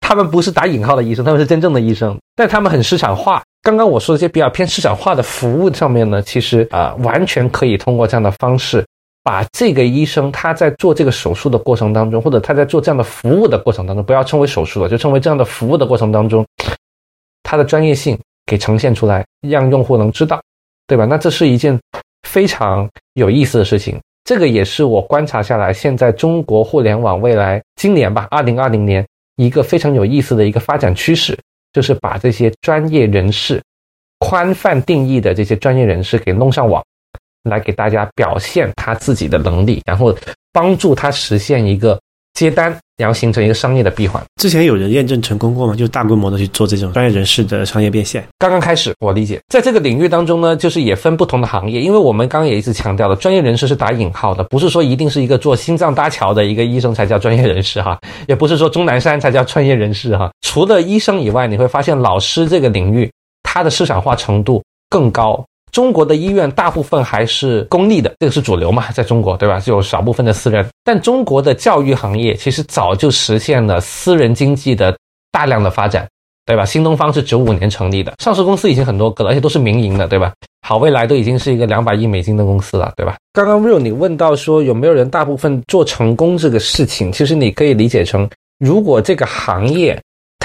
[0.01, 3.43] 他们不是打引号的医生，他们是真正的医生，但他们很市场化。
[3.61, 8.85] 刚刚我说的这些比较偏市场化的服务上面呢，其实啊，完全可以通过这样的方式，
[9.21, 16.45] 把这个医生他在做这个手术的过程当中，或者他在做这样的服务的过程当中，不要称为手术了，就称为这样的服务的过程当中，
[17.43, 20.41] 他的专业性给呈现出来，让用户能知道，
[20.87, 21.05] 对吧？
[21.05, 21.77] 那这是一件
[22.27, 23.99] 非常有意思的事情。
[24.23, 29.05] 这个也是我观察下来，现在中国互联网未来今年吧，二零二零年。
[29.35, 31.33] 一个非常有意思的一个发展趋势，
[31.73, 33.61] 就是把这些专业人士、
[34.19, 36.83] 宽泛定义的这些专业人士给弄上网，
[37.43, 40.15] 来给大家表现他自己的能力，然后
[40.51, 41.99] 帮助他实现一个
[42.39, 44.23] 接单，然后形成一个商业的闭环。
[44.39, 45.75] 之前有人验证成功过吗？
[45.75, 48.25] 就是大规模的去做这种专业人士的商业变现。
[48.37, 60.31] 刚刚开始，我理解，在这个领域当中呢，就是也分不同的行业，因为我们刚刚也一直强调了，专业人士是打引号的，不是说一定是一个做心脏搭桥的一个医生才叫专业人士哈， 也不是说钟南山才叫专业人士哈。
[60.41, 63.11] 除了医生以外，你会发现老师这个领域，
[63.43, 65.45] 它的市场化程度更高。
[65.71, 69.59] 中国的医院大部分还是公立的，这个是主流嘛，在中国对吧？
[69.59, 74.97] 就有少部分的私人，但中国的教育行业其实早就实现了私人经济的
[75.31, 76.07] 大量的发展。
[76.45, 76.65] 对吧？
[76.65, 80.33] 新东方是九五年成立的，上市公司已经很多个了，而且都是民营的，对吧？
[80.67, 83.17] 好未来都已经是一个两百亿美金的公司了，对吧？
[83.33, 88.27] 刚刚 real 你问到说有没有人大部分做成功这个事情，其实你可以理解成，
[88.57, 90.01] 如果这个行业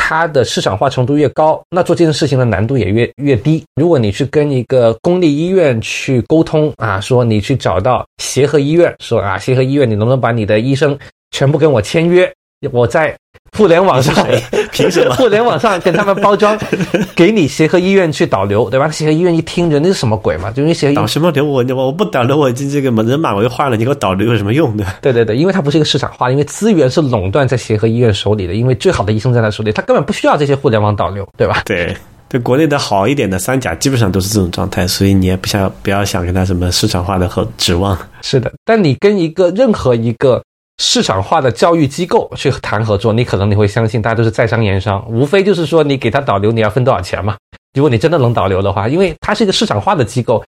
[0.07, 3.65] 它的市场化程度越高，那做这件事情的难度也越越低。
[3.75, 10.99] 如果你去跟一个公立医院去沟通啊，说你去找到协和医院，说啊协和医院，你能不能把你的医生
[11.31, 12.31] 全部跟我签约？
[12.73, 13.15] 我在
[13.57, 14.15] 互联网上，
[14.73, 15.15] 凭什么？
[15.17, 16.59] 互联网上跟他们包装，
[17.15, 18.91] 给你协和医院去导流，对吧？
[18.91, 20.51] 协和医院一听人，那是什么鬼嘛？
[20.51, 21.45] 就因为协和导什么流？
[21.45, 24.85] 我我我不导流，我这这个人满为患了，你给我导流有什么用呢？
[25.01, 31.63] 对对对，因为它不是一个市场化，因为资源是垄断在协和医院手里的，因为最好的医生在他手里，他根本不需要这些互联网导流，对吧？
[31.65, 31.95] 对
[32.29, 37.97] 对，国内的好一点的三甲基本上都是这种状态，所以你也不想不要想跟他什么市场化的和指望。
[38.23, 40.43] 是的，但你跟一个任何一个。
[40.79, 47.37] 市场化的教育机构去谈合作，你可能你会相信大家都是在商言商，无非就是说你给他导流，你要分多少钱嘛？
[47.75, 50.45] 如果你真的能导流的话，因为它是一个市场化的机构，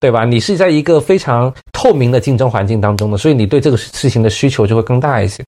[0.00, 0.24] 对吧？
[0.24, 5.44] 你是在一个非常透明的竞争环境当中的，所以你对这个事情的需求就会更大一些。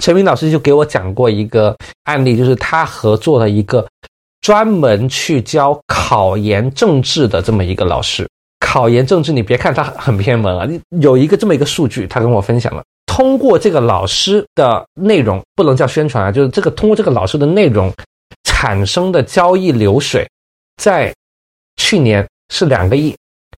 [0.00, 3.86] 陈明老师就给我讲过一个案例，就是他合作了一个
[4.42, 8.28] 专门去教考研政治的这么一个老师。
[8.60, 10.68] 考研政治，你别看他很偏门啊，
[11.00, 12.82] 有一个这么一个数据，他跟我分享了。
[13.10, 17.92] 通过这个老师的内容，不能叫宣传啊，就是这个通过这个老师的内容
[18.44, 20.24] 产生的交易流水，
[20.76, 21.12] 在
[21.76, 23.12] 去年是两个亿，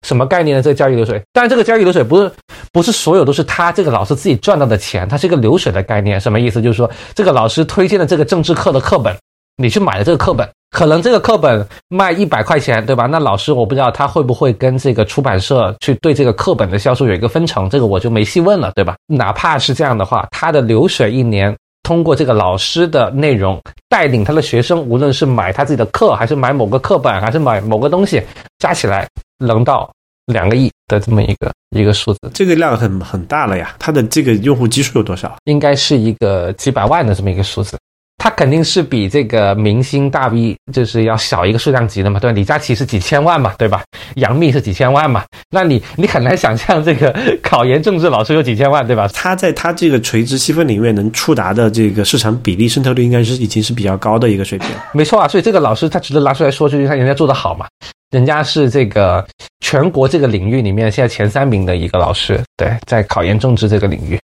[0.08, 0.64] 什么概念呢？
[0.64, 2.32] 这个交易流水，但这个交易流水不是
[2.72, 6.62] 不是所有都是他这个老师自己赚到的钱，它是一个流水的概念，什么意思？
[6.62, 9.14] 就是说这个老师推荐的这个政治课的课本。
[9.62, 13.06] 你去买了这个课本，可能这个课本卖一百块钱，对吧？
[13.06, 18.96] 那老师我不知道他会不会跟这个出版社去对这个课本的销售有一个分成，这个我就没细问了，对吧？
[19.06, 28.22] 哪怕是这样的话，他的流水一年通过这个老师的内容带领他的学生，无论是买他自己的课，还是买某个课本，还是买某个东西，
[28.58, 29.92] 加起来能到
[30.26, 33.76] 两个亿的这么一个一个数字，这个量很很大了呀。
[33.78, 35.36] 他的这个用户基数有多少？
[35.46, 37.78] 应该是一个几百万的这么一个数字。
[38.24, 42.36] 它肯定是比这个明星大 V 就是要小一个数量级的嘛，对吧？
[42.36, 43.82] 李佳琦是几千万嘛，对吧？
[44.18, 47.12] 杨幂是几千万嘛，那你 你很难想象这个
[47.42, 49.08] 考研政治老师有几千万，对吧？
[49.12, 54.70] 他在他这个垂直细分领域能触达的这个市场比例渗透率，应该是已经是比较高的一个水平。
[54.94, 57.66] 没错啊，所以这个老师他值得拿出来说，就是他人家做的好嘛，
[58.12, 59.26] 人家是这个
[59.62, 64.20] 全国这个领域里面现在前三名的一个老师，对，在考研政治这个领域，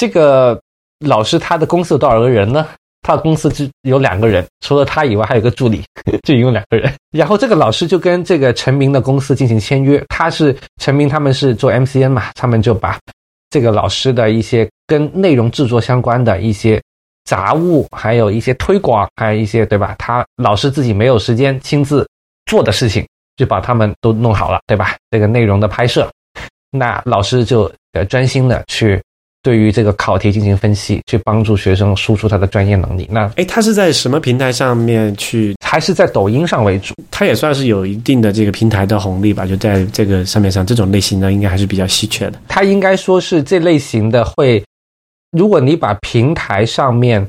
[0.00, 0.58] 这个
[1.04, 2.66] 老师他的公司有多少个人呢？
[3.02, 5.82] 他的公司只有两个人，除了他以外还有个助理，
[6.22, 6.92] 就一共两个人。
[7.10, 12.96] 然后这个老师就跟这个陈明的公司进行签约，他是陈明他们是做 MCN 嘛，他们就把
[13.50, 16.80] 这个老师的一些跟内容制作相关的一些
[17.24, 19.94] 杂物，还有一些推广，还有一些对吧？
[19.98, 22.08] 他老师自己没有时间亲自
[22.46, 24.96] 做的事情，就把他们都弄好了，对吧？
[25.10, 26.08] 这个内容的拍摄，
[26.70, 29.02] 那老师就呃专心的去。
[29.42, 33.08] 对于这个考题进行分析，去帮助学生输出他的专业能力。
[33.10, 35.54] 那哎，他是在什么平台上面去？
[35.60, 36.94] 还是在抖音上为主？
[37.10, 39.46] 他也算是有一定的这个平台的红利吧？
[39.46, 42.40] 就在这个上面上，这种类型的应该还是比较稀缺的。
[42.46, 44.62] 他应该说是这类型的会，
[45.32, 47.26] 如果你把平台上面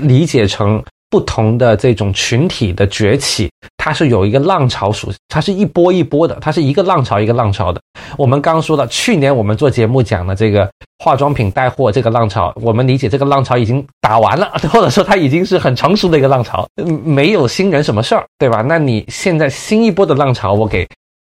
[0.00, 0.82] 理解成。
[1.10, 7.80] 不同的这种群体的崛起，它是有一个浪潮属性，它是一波一波的，它是一个浪潮一个浪潮的。
[8.16, 16.68] 我们刚刚说的，去年我们做节目讲的这个化妆品带货这个浪潮，我们理解这个浪潮已经打完了，或者说它已经是很成熟的一个浪潮，
[17.04, 18.62] 没有新人什么事儿，对吧？
[18.62, 20.86] 那你现在新一波的浪潮，我给。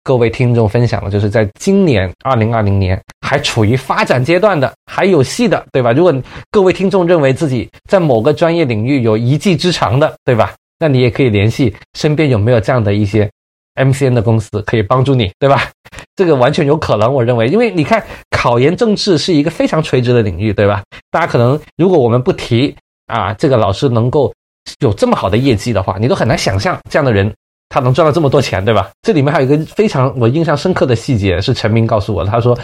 [0.07, 5.91] 各位听众分享的就是在今年二零二零年还处于发展阶段的，还有戏的，对吧？
[5.91, 6.15] 如果
[6.49, 10.55] 各位听众认为自己在某个专业领域有一技之长的，对吧？
[10.79, 13.29] 那你也可以联系身边有没有这样的一些
[13.75, 15.69] MCN 的公司可以帮助你，对吧？
[16.15, 18.01] 这个完全有可能，我认为，因为你看
[18.31, 20.81] 考研政治是一个非常垂直的领域，对吧？
[21.11, 22.73] 大家可能如果我们不提
[23.07, 24.33] 啊，这个老师能够
[24.79, 27.29] 有这么好的业绩的话，你都很难想象这样的人。
[27.69, 28.89] 他能赚到这么多钱，对吧？
[29.01, 32.29] 这里面还有一个非常我印象深刻的细节，是陈明告诉我的。
[32.29, 32.57] 他说，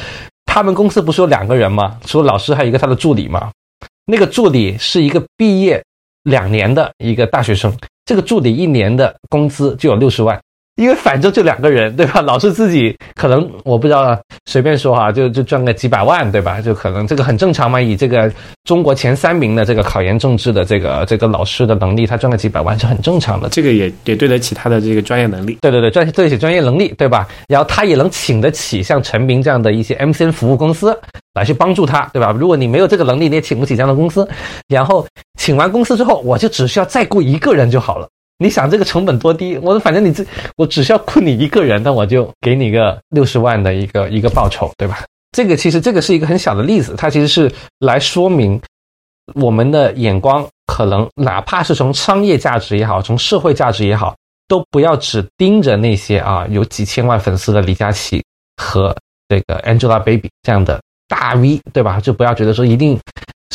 [0.45, 1.97] 他们公司不是有两个人吗？
[2.05, 3.51] 除了老师，还有一个他的助理嘛。
[4.05, 5.83] 那个助理是一个毕业
[6.23, 7.73] 两年的一个大学生，
[8.05, 10.39] 这个助理一年的工资就有六十万。
[10.75, 12.19] 因为反正就两个人，对吧？
[12.21, 16.59] 老师自己可能我不知道，随便说哈，就就赚个几百万，对吧？
[16.59, 17.79] 就可能这个很正常嘛。
[17.79, 18.31] 以这个
[18.63, 23.49] 中国前三名的这个考研政治的这个这个老师的能力，他赚个几百万是很正常的。
[23.49, 25.59] 这个也也对得起他的这个专业能力。
[25.61, 27.27] 对对对，赚对得起专业能力，对吧？
[27.47, 30.99] 然后他也能请得起像陈明这样的一些 MCN 服务公司
[31.35, 32.35] 来去帮助他，对吧？
[32.35, 34.27] 如果你没有这个能力，你也请不起这样的公司。
[34.67, 35.05] 然后
[35.37, 38.09] 请完公司之后，我就只需要再雇一个人就好了。
[38.43, 39.57] 你想这个成本多低？
[39.59, 40.25] 我反正你这，
[40.57, 44.99] 我只需要雇你一个人，那我就给你个六十万的一个一个报酬，对吧？
[45.31, 48.61] 这个其实这个是一个很小的例子，它其实是来说明
[49.35, 54.13] 我们的眼光可能哪怕是从商业价值也好，从社会价值也好，
[54.49, 58.21] 都不要只盯着那些啊有几千万粉丝的李佳琦
[58.57, 58.95] 和
[59.29, 61.99] 这个 Angelababy 这样的大 V，对吧？
[61.99, 62.99] 就不要觉得说一定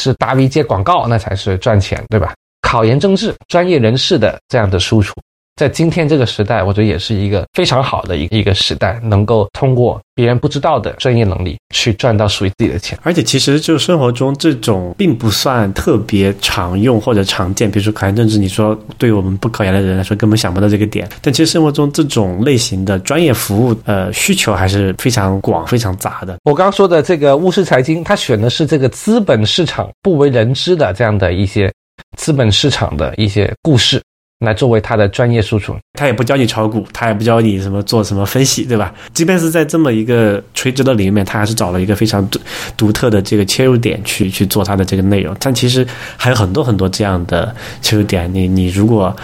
[0.00, 2.34] 是大 V 接广告那才是赚钱，对吧？
[2.70, 5.14] 考研政治专业人士的这样的输出，
[5.56, 12.98] 在今天这个时代，我觉得也是一个非常好的一一个时代，能够通过别人不知道的专业能力去赚到属于自己的钱。
[13.02, 21.08] 而且，其实就生活中这种并不算特别常用或者常见，比如说考研政治，你说对于我们不考研的人来说根本想不到这个点。
[21.22, 26.36] 但其实生活中这种类型的专业服务，呃，需求还是非常广、非常杂的。
[26.44, 31.72] 我刚刚说的这个务实财经，他选的是这个资本市场不为人知的这样的一些。
[32.16, 34.02] 资本市场的一些故事，
[34.40, 35.76] 来作为他的专业输出。
[35.94, 38.94] 他也不教你炒股，他也不教你什么做什么分析，对吧？
[39.12, 42.38] 即便是在这么一个垂直的领域里面，他还是找了一个非常独
[42.76, 45.36] 独特的这个切入点去去做他的这个内容。
[45.40, 45.84] 但其实
[46.16, 49.14] 还有很多很多这样的切入点，你你如果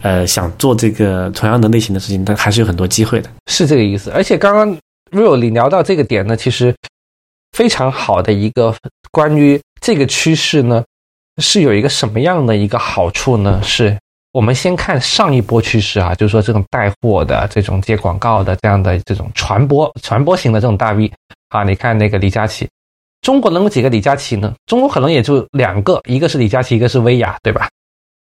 [0.00, 3.28] 呃想做这个同样的类型的事情，但还是有很多机会的。
[3.48, 4.10] 是这个意思。
[4.10, 4.74] 而且刚刚
[5.10, 6.74] real 你聊到这个点呢，其实
[7.56, 8.74] 非常好的一个
[9.10, 10.82] 关于这个趋势呢。
[11.38, 13.60] 是有一个什么样的一个好处呢？
[13.62, 13.98] 是
[14.32, 21.10] 我们先看上一波趋势啊，就是说这种带货的、这种接广告的这样的这种传播、传播型的这种大 V
[21.48, 22.68] 啊，你看那个李佳琦，
[23.20, 24.54] 中国能有几个李佳琦呢？
[24.66, 27.68] 中国可能也就两个，一个是李佳琦，一个是薇娅，对吧？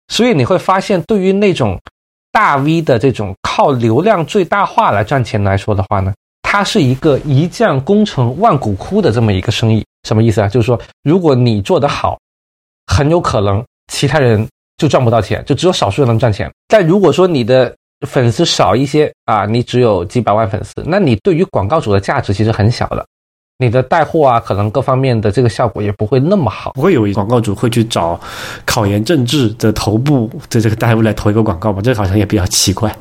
[0.09, 1.78] 所以你会发现，对于那种
[2.30, 6.12] 大 V 的这种靠流量最大化来赚钱来说的话呢，
[6.43, 9.84] 它是一个一将功成万骨枯的这么一个生意。
[10.07, 10.49] 什么意思啊？
[10.49, 12.18] 就是说，如果你做得好。
[12.87, 14.47] 很有可能其他人
[14.78, 16.51] 就赚不到钱，就只有少数人能赚钱。
[16.68, 17.74] 但如果说你的
[18.07, 23.05] 粉丝少一些啊，你只有几百万粉丝，那你对于广告主的价值其实很小的。
[23.59, 26.72] 你的带货啊，可能各方面的这个效果也不会那么好。
[26.72, 28.20] 不会有广告主会去找
[28.64, 31.80] 考研政治的头部的这个大 V 来投一个广告吧？
[31.80, 32.93] 这好像也比较奇怪。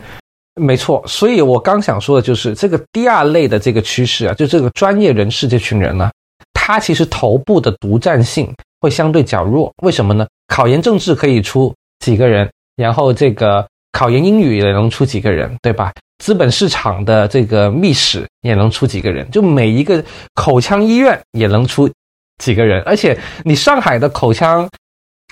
[0.61, 6.11] 没错，所以我刚想说的就是这个第二类的这个趋势啊，就这个专业人士这群人呢，
[6.53, 8.53] 他其实头部的独占性。
[8.81, 10.27] 会相对较弱，为什么呢？
[10.47, 15.93] 考研政治可以出几个人，然后这个考研英语也能出几个人，对吧？
[16.17, 20.03] 资本市场的这个密室也能出几个人，就每一个
[20.35, 21.89] 口腔医院也能出
[22.37, 24.67] 几个人，而且你上海的口腔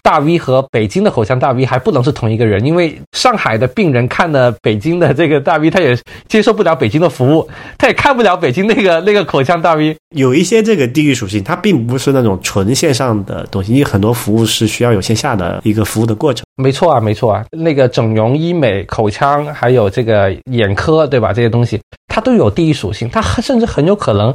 [0.02, 5.98] 大 V 和北京的口腔大 V 还不能是同一个人，因为上海的病人看了北京的这个大 V，他也
[6.28, 7.48] 接受不了北京的服务，
[7.78, 9.96] 他也看不了北京那个那个口腔大 V。
[10.16, 16.44] 有一些这个地域属性，它并不是那种纯线上的东西，因为很多服务是需要有线下的一个服务的过程。
[16.56, 21.32] 没错啊，没错啊，那个整容、医美、口腔，还有这个眼科，对吧？
[21.32, 24.34] 这些东西它都有地域属性，它甚至很有可能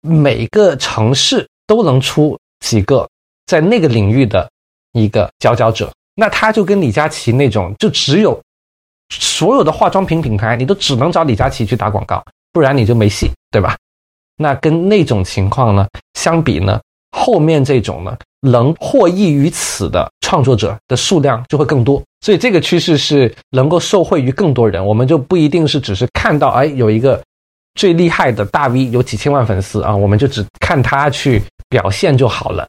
[0.00, 3.06] 每个城市都能出几个
[3.46, 4.48] 在那个领域的
[4.94, 5.92] 一个佼佼者。
[6.16, 8.40] 那他就跟李佳琦那种，就只有
[9.10, 13.76] 所有的化妆品品牌，你都只能找李佳琦去打广告，不然你就没戏，对吧？
[14.36, 16.80] 那跟那种情况呢相比呢，
[17.10, 22.02] 后面这种呢，能获益于此的创作者的数量就会更多。
[22.20, 27.22] 所以这个趋势是能够受惠于更多人，我们就不一定是只是看到哎有一个
[27.74, 32.66] 最厉害的大 V 有几千万粉丝啊，我们就只看他去表现就好了。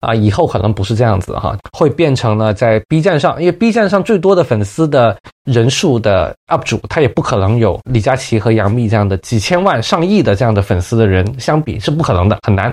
[0.00, 12.72] 啊，以后可能不是这样子哈，会变成了在 B 站上，因为 B 站上最多的粉丝的人数的 UP 主，他也不可能有李佳琦和杨幂这样的几千万、上亿的这样的粉丝的人相比是不可能的，很难。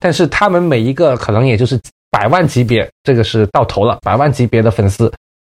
[0.00, 5.12] 但是他们每一个可能也就是百万级别，这个是到头了，百万级别的粉丝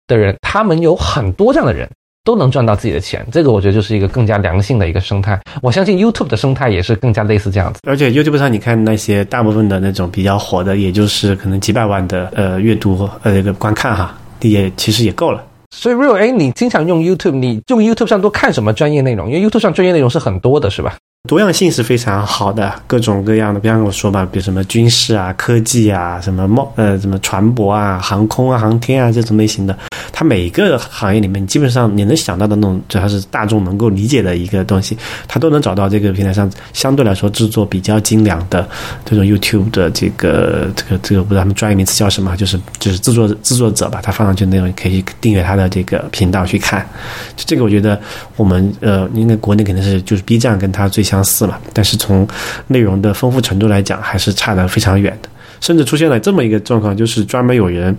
[0.05, 1.89] 的人，他们有很多这样的人。
[2.27, 5.39] 都能赚到自己的钱，这个我觉得就是一个更加良性的一个生态。
[5.61, 7.79] 我相信 YouTube 的生态也是更加类似这样子。
[7.87, 15.41] 而且 YouTube 上你看那些大部分的那种比较火的，也就是可能几百万的呃阅读呃这个观看哈，也其实也够了。
[15.73, 19.31] 所以 Real，哎，你经常用 YouTube，你用 YouTube 上都看什么专业内容？
[19.31, 20.97] 因为 YouTube 上专业内容是很多的，是吧？
[21.27, 29.77] 多样性是非常好的，各种各样的，比方我说吧，比如什么军事啊、科技啊、什么贸呃、什么船舶啊、航空啊、航天啊这种类型的，
[30.11, 34.97] 它每个行业里面，基本上你能想到的那种，只要是大众能够理解的一个东西，
[35.27, 38.67] 它都能找到这个平台上相对来说制作比较精良的
[39.03, 46.87] 这种 YouTube 的这个这个这个不知道他们专业名词叫什么，就是就是制作制作者吧，他放上去内容可以订阅他的这个频道去看。
[47.35, 47.99] 这个，我觉得
[48.35, 52.27] 我们呃，应该国内肯定是就是 B 站跟他最相相似嘛，但是从
[52.67, 55.29] 内容的丰富程度来讲，还是差得非常远的。
[55.59, 57.95] 甚至出现了这么一个状况，就是专门有人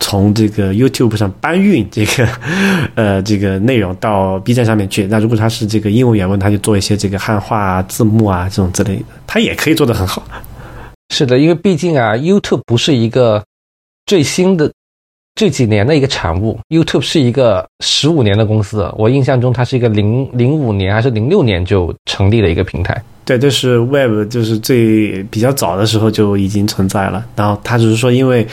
[0.00, 2.26] 从这个 YouTube 上搬运这个
[2.96, 5.06] 呃这个内容到 B 站上面去。
[5.06, 10.26] 那如果他是这个英文原文，他就做一些这个汉化啊、字幕啊这种之类的，他也可以做得很好。
[11.10, 13.44] 是的，因为毕竟啊，YouTube 不是一个
[14.06, 14.72] 最新的。
[15.34, 18.88] 这几年的一个产物，YouTube 是一个十五年的公司。
[18.96, 23.02] 我印象中，它是一个零零五年还是零六年就成立的一个平台。
[23.24, 27.24] 对，这是 Web，就是最比较早的时候就已经存在了。
[27.36, 28.46] 然后它只是说，因为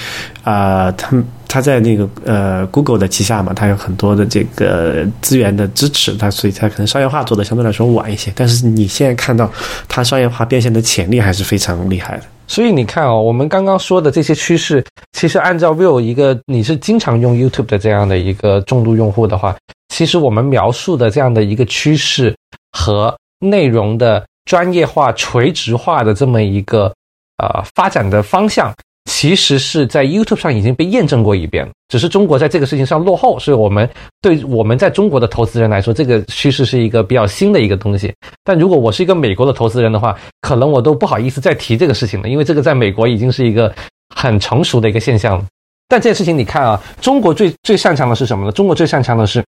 [0.43, 8.31] 啊，它它在那个呃 Google 的旗下嘛，它有很多的这个资源的支持，它所以它可能商业化做的相对来说晚一些。
[8.35, 9.51] 但是你现在看到
[9.87, 12.23] 它商业化变现的潜力还是非常厉害的。
[12.47, 19.55] 所以你看哦，我们刚刚说的这些趋势，其实按照 Will 一个你是经常用 YouTube 的这样的一个重度用户的话，
[19.93, 22.35] 其实我们描述的这样的一个趋势
[22.71, 26.91] 和内容的专业化、垂直化的这么一个
[27.37, 28.73] 呃发展的方向。
[29.05, 33.89] 其实是在 YouTube 上已经被验证过一遍了，只是中国在这个事情上落后，所以我们
[34.21, 38.13] 对我们在中国的投资人来说，这个趋势是一个比较新的一个东西。
[38.43, 43.73] 但如果我是一个美国的投资人的话，可能我都不好意思再提这个事情了，因为这个在美国已经是一个
[44.15, 45.45] 很成熟的一个现象了。
[45.87, 48.51] 但这件事情你看啊，中国最最擅长的是什么呢？
[48.51, 49.43] 中国最擅长的是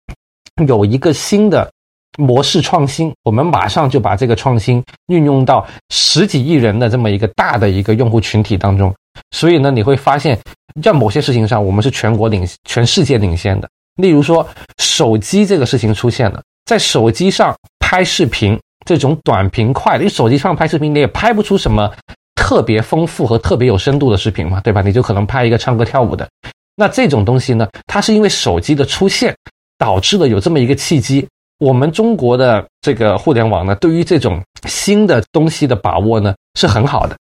[0.68, 1.68] 有一个新的
[2.16, 8.92] 模式创新，我们马上就把这个创新运用到十几亿人的这么一个大的一个用户群体当中。
[9.32, 10.38] 所以呢，你会发现，
[10.82, 13.68] 在某些事情上，我们是全国领、全世界领先的。
[13.96, 14.46] 例如说，
[14.78, 21.92] 手机这个事情出现了，在手机上拍视频这种短平快的，你手机上拍视频你也拍不出什么
[22.36, 24.82] 特别丰富和特别有深度的视频嘛，对吧？
[24.82, 26.28] 你就可能拍一个唱歌跳舞的。
[26.76, 29.36] 那这种东西呢，它是因为手机的出现
[29.78, 31.26] 导致了有这么一个契机。
[31.58, 37.16] 我们中国的这个互联网呢，对于这种新的东西的把握呢，是很好的。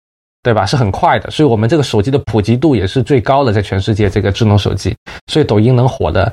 [0.44, 0.64] 对吧？
[0.64, 6.32] 是很快的，所以我们这个手机的普及度也是最高的，在全世界这个智能手机，所以抖音能火的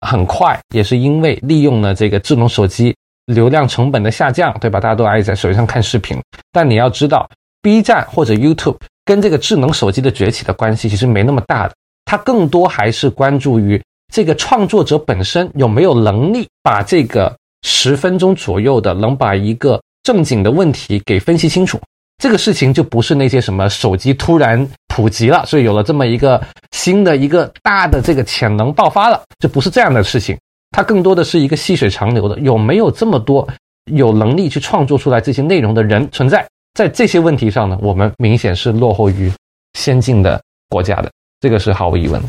[0.00, 2.92] 很快，也是因为利用了这个智能手机
[3.26, 4.80] 流量成本的下降，对吧？
[4.80, 6.20] 大家都爱在手机上看视频。
[6.50, 7.30] 但你要知道
[7.62, 11.74] ，B 站或者 YouTube 跟这个智能手机的崛起的关系其实没那么大的，
[12.04, 13.80] 它更多还是关注于
[14.12, 17.32] 这个创作者本身有没有能力把这个
[17.62, 21.80] 十分钟左右的能把一个正经的问题给分析清楚。
[22.18, 26.40] 这个事情就不是那些什么手机突然普及了，所以有了这么一个
[26.70, 30.38] 新的一个大的这个潜能爆发了，这不是这样的事情。
[30.70, 33.48] 它更多的是一个细水长流的，有没有这么多
[33.90, 36.46] 有能力去创作出来这些内容的人存在？
[36.74, 39.30] 在这些问题上呢，我们明显是落后于
[39.78, 41.10] 先进的国家的。
[41.40, 42.28] 这个是毫无疑问的。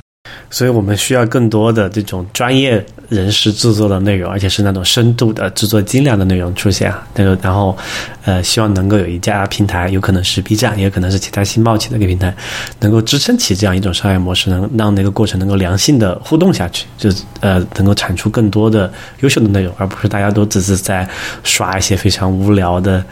[0.49, 7.05] 所以我们需要更多的这种专业人士制作的内容，而且是那种深度的制作精良的内容出现啊。
[7.15, 7.75] 这个，然后，
[8.23, 12.33] 呃，希望能够有一家平台，有可能是 B 站，也可能是其他新冒起的一个平台，
[12.79, 17.09] 能够支撑起这样一种商业模式，能让那个过程能够良性的互动下去，就
[17.41, 21.07] 呃，能够产出更多的优秀的内容，而不是大家都只是在
[21.43, 23.03] 刷一些非常无聊的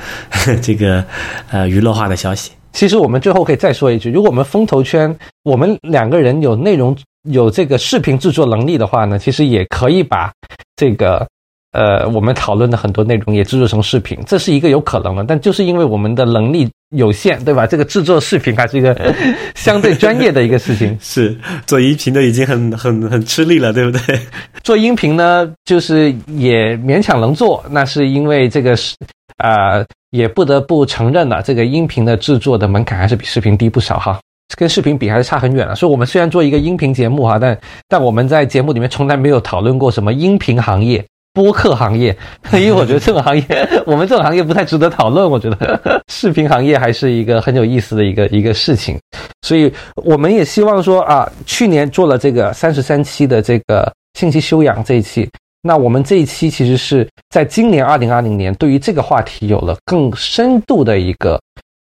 [0.61, 1.03] 这个
[1.49, 2.51] 呃娱乐化的消息。
[2.71, 5.13] 其实我们最后可以再说一句：如果我们风投圈，
[5.43, 6.95] 我们两个人有内容、
[7.29, 10.31] 有这个视频制作能力的话呢，其实也可以把
[10.75, 11.27] 这个
[11.73, 15.23] 呃我们讨论的很多内容也制作成视频，这是一个有可能的。
[15.23, 17.67] 但就是因为我们的能力有限，对吧？
[17.67, 18.95] 这个制作视频还是一个
[19.53, 20.97] 相对专业的一个事情。
[21.01, 24.19] 是做音频的已经很很很吃力了，对不对？
[24.63, 28.95] 做音频呢，就是也勉强能做，那是因为这个是
[29.37, 29.85] 啊。
[30.11, 34.19] 也不得不承认了，这个音频的制作的门槛还是比视频低不少哈，
[34.57, 35.73] 跟视频比还是差很远了。
[35.75, 37.57] 所以，我们虽然做一个音频节目哈，但
[37.87, 41.03] 但我们在节目里面从来没有讨论过什么音频行业、
[41.33, 42.15] 播客行业，
[42.53, 43.43] 因为我觉得这种行业，
[43.87, 45.29] 我们这种行业不太值得讨论。
[45.29, 48.99] 我觉得 视频行业还是一个很有意思的一个一个事情。
[49.43, 53.89] 所以，我们也希望说啊，去年做了这个三十三期的这个
[54.19, 55.29] 信息修养这一期。
[55.61, 61.39] 那我们这一期其实是在今年二零二零年，对于这个话题有了更深度的一个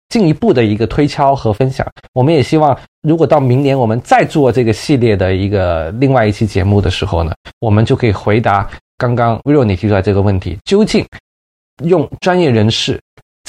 [0.09, 1.87] 进一步的一个推敲和分享。
[2.14, 11.07] 我们也希望，如果到明年我们再做这个系列的一个另外一期节目的时候呢，我们就可以回答刚刚 Will 你提出来这个问题：究竟
[11.85, 12.99] 用专业人士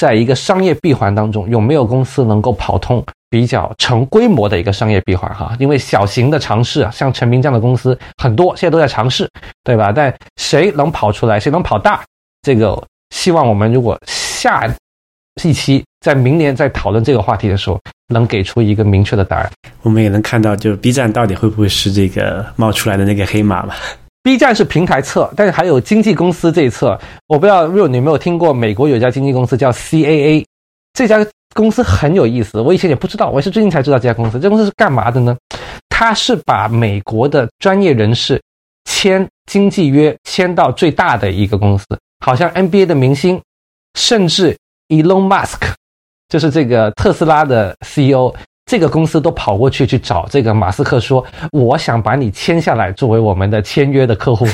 [0.00, 3.04] 在一个商业闭环当中，有没有公司能够跑通？
[3.28, 9.28] 比较成规模的一个商业闭环哈，因为小型的尝试啊，像陈明这样的公司很多，现在都在尝试，
[9.62, 9.92] 对吧？
[9.92, 12.02] 但谁能跑出来，谁能跑大？
[12.40, 12.82] 这个
[13.14, 14.66] 希望我们如果下
[15.44, 17.78] 一期在明年在讨论这个话题的时候，
[18.08, 19.50] 能给出一个明确的答案。
[19.82, 23.74] 我们也能看到，就 B 站到底会不会是这个冒出来的那个黑马嘛
[24.22, 26.98] ？B 站是平台侧，但是还有经纪公司这一侧。
[27.26, 30.44] 我不知道 Real 你有没有听过，美国有家经纪公司叫 CAA，
[30.92, 31.26] 这家。
[31.52, 34.38] 公司很有意思，我以前也不知道，我是最近才知道这家公司。
[34.38, 35.36] 这公司是干嘛的呢？
[35.88, 38.40] 它是把美国的专业人士
[38.84, 41.84] 签经纪约签到最大的一个公司，
[42.24, 43.42] 好像 NBA 的明星，
[43.94, 44.56] 甚至
[44.90, 45.72] Elon Musk，
[46.28, 48.32] 就是这个特斯拉的 CEO，
[48.70, 54.46] 这个公司都跑过去去找这个马斯克说：“我想把你签下来作为我们的签约的客户。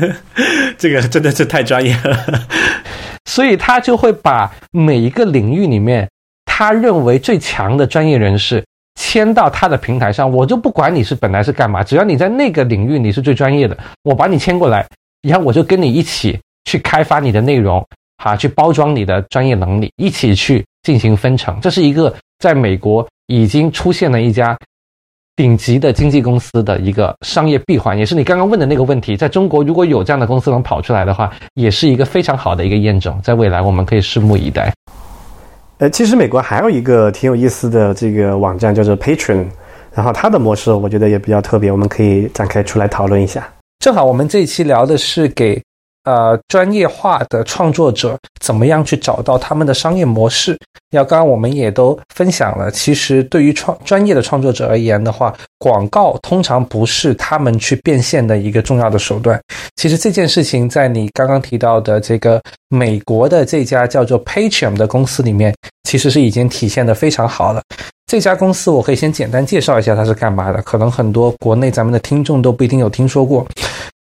[0.76, 2.44] ”这个真的是太专业了，
[3.24, 6.06] 所以他就会把每一个领域里面。
[6.44, 8.62] 他认为最强的专业人士
[9.00, 14.86] 签到他的平台上，我就不管你是本来是干嘛，只要你在那个领域你是最专业的，我把你签过来，
[15.26, 17.82] 然后我就跟你一起去开发你的内容，
[18.22, 21.58] 哈，去包装你的专业能力，一起去进行分成。
[21.62, 24.56] 这是一个在美国已经出现了一家
[25.36, 29.16] 顶级的经纪公司的一个商业闭环，也是你刚刚问的那个问题。
[29.16, 33.20] 在中国如果有这样的公司能跑出来的话，也是一个非常好的一个验证。
[33.22, 34.72] 在未来我们可以拭目以待。
[35.78, 39.46] 呃，其实美国还有一个挺有意思的这个网站，叫做 Patron，
[39.92, 43.46] 然后它的模式我觉得也比较特别，我们可以展开出来讨论一下。
[43.80, 45.60] 正好我们这一期聊的是给
[46.04, 50.56] 呃专业化的创作者怎么样去找到他们的商业模式。
[50.90, 59.40] 要刚刚我们也都分享了，其实对于创专业的创作者而言的话，广告通常不是他们去变现的一个重要的手段。
[59.74, 65.52] 其实这件事情在你刚刚提到的这个美国的这家叫做 Patreon 的公司里面，
[65.82, 67.60] 其实是已经体现的非常好了。
[68.06, 73.44] 这家公司我可以先简单介绍一下它是干嘛的，可能很多国内咱们的听众都不一定有听说过。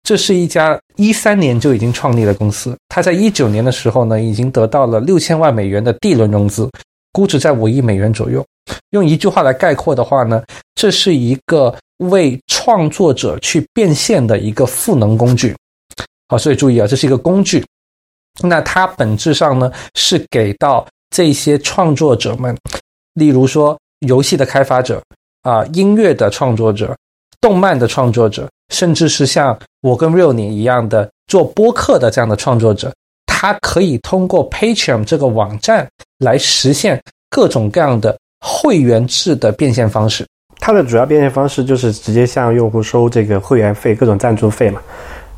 [0.03, 6.69] 这是一家一三年就已经创立的公司，它在一九年的时候呢，已经得到了六千万美元的 D 轮融资，
[7.13, 8.45] 估值在五亿美元左右。
[8.91, 10.43] 用一句话来概括的话呢，
[10.75, 15.55] 这是一个为创作者去变现的一个赋能工具。
[16.27, 17.65] 好，所以注意啊，这是一个工具。
[18.41, 22.53] 那它本质上呢，是给到这些创作者们，
[23.13, 25.01] 例如说游戏的开发者
[25.43, 26.93] 啊，音乐的创作者。
[27.41, 32.93] 动漫的创作者，甚至是像我跟 Real 你一样的做播客的这样的创作者，
[33.25, 35.87] 他可以通过 Patreon 这个网站
[36.19, 40.25] 来实现各种各样的会员制的变现方式。
[40.59, 44.81] 它的主要变现方式就是直接向用户收这个会员费、各种赞助费嘛。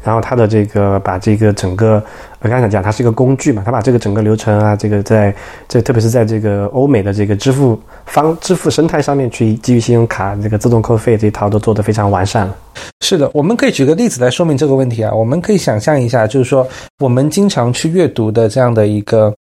[0.06, 2.02] 然后它的这个把这个整个，
[2.40, 5.36] 我刚才讲它是一个工具嘛，它把这个整个流程啊，这个在
[5.68, 12.56] 这特别是在这个欧美的这个支付方支付生态上面去基于信用卡这个自动扣费这一套都做得非常完善了。
[13.02, 15.12] 是的，我们可以举个例子来说明这个问题啊。
[15.14, 16.66] 我们可以想象一下，就是说
[17.00, 19.34] 我们经常去阅读的这样的一个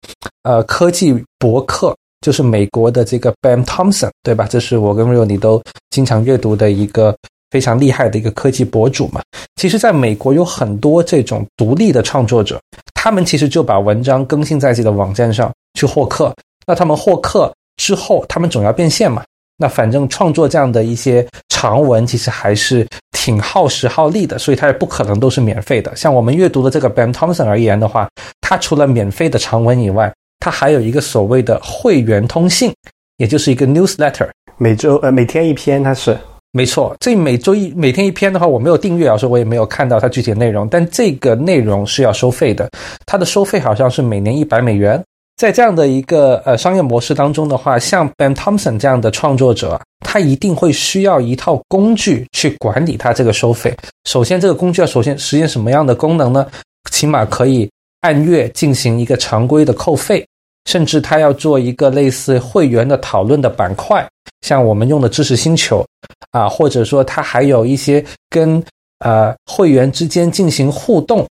[0.43, 1.95] 呃科技博客。
[2.21, 4.47] 就是美国的这个 Ben Thompson，对吧？
[4.49, 5.61] 这是我跟 Rio 你都
[5.91, 7.15] 经常阅读的一个
[7.55, 9.21] 非常厉害的一个科技博主嘛。
[9.55, 12.59] 其实，在美国有很多这种独立的创作者，
[12.93, 15.49] 他们其实就把文章更新在自己的网站上
[15.79, 16.35] 去获客。
[16.67, 19.23] 那他们获客之后，他们总要变现嘛。
[19.55, 25.95] 那反正创作这样的一些长文，其实还是挺耗时耗力的，所以它也不可能都是免费的。
[25.95, 28.09] 像我们阅读的这个 Ben Thompson 而言的话，
[28.41, 32.73] 它除了免费的长文以外，它还有一个所谓的会员通信，
[33.15, 34.27] 也就是一个 newsletter，
[34.57, 36.17] 每周呃每天一篇，它是
[36.55, 36.95] 没错。
[37.01, 40.65] 这每周一每天一篇的话，我没有订阅啊，所以我也没有看到它具体内容。
[40.69, 42.69] 但这个内容是要收费的，
[43.05, 45.03] 它的收费好像是每年一百美元。
[45.35, 53.75] 在这样的一个呃商业模式当中的话，像 Ben Thompson 这样的创作者，他一定会需要一套工具去管理他这个收费。
[54.05, 56.47] 首先，这个工具要首先实现什么样的功能呢？
[56.89, 60.25] 起码可以按月进行一个常规的扣费，
[60.65, 64.07] 甚至他要做一个类似会员的讨论的板块，
[64.41, 65.85] 像我们用的知识星球
[66.31, 68.63] 啊，或者说他还有一些跟
[68.99, 71.25] 呃会员之间进行互动。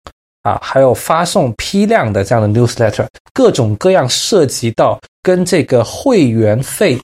[0.42, 6.98] 啊，还有发送批量的这样的 newsletter，各种各样涉及到跟这个会员费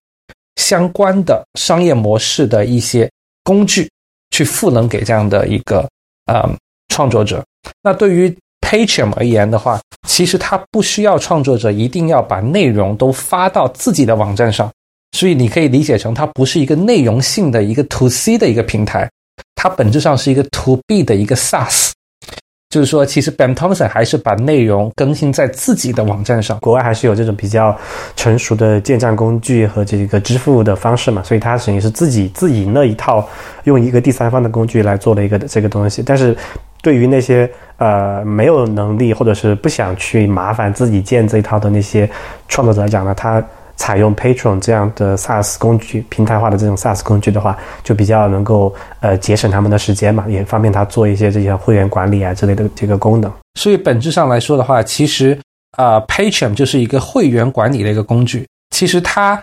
[0.54, 3.06] 相关的商业模式的一些
[3.44, 3.90] 工具，
[4.30, 5.86] 去赋能给这样的一个
[6.24, 6.50] 啊
[6.88, 7.44] 创作者。
[7.82, 8.34] 那对于
[8.66, 14.68] Patreon 而言的话，其实它不需要创作者一定要把内容都发到自己的网站上，
[15.12, 19.08] 所以你可以理解成它不是一个内容性的一个 to C 的一个平台，
[19.54, 21.92] 它本质上是一个 to B 的一个 SaaS。
[22.68, 26.58] 就是说，其实 Ben Thompson 还是把内容更新在自己的网站上。
[26.58, 27.74] 国外还是有这种比较
[28.16, 33.26] 成熟的建站工具和这个支付的方式嘛，所以它等于是自己自营了一套，
[33.64, 36.02] 用一个第三方的工具来做的一个这个东西。
[36.04, 36.36] 但是，
[36.82, 42.08] 对于那些呃没有能力或者是不想去麻烦自己建这一套的那些
[42.48, 43.42] 创作者来讲呢，他。
[43.78, 47.54] 采用 Patron 这样的 SaaS 工具，平台化的这种 SaaS 工具的话，
[47.84, 53.30] 就比较能够呃节省他们的时间嘛，也方便他做一些这些会员管理啊之类的这个功能。
[53.60, 55.38] 所以本质上来说的话，其实
[55.76, 58.46] 啊，Patron 就是一个会员管理的一个工具。
[58.70, 59.38] 其实它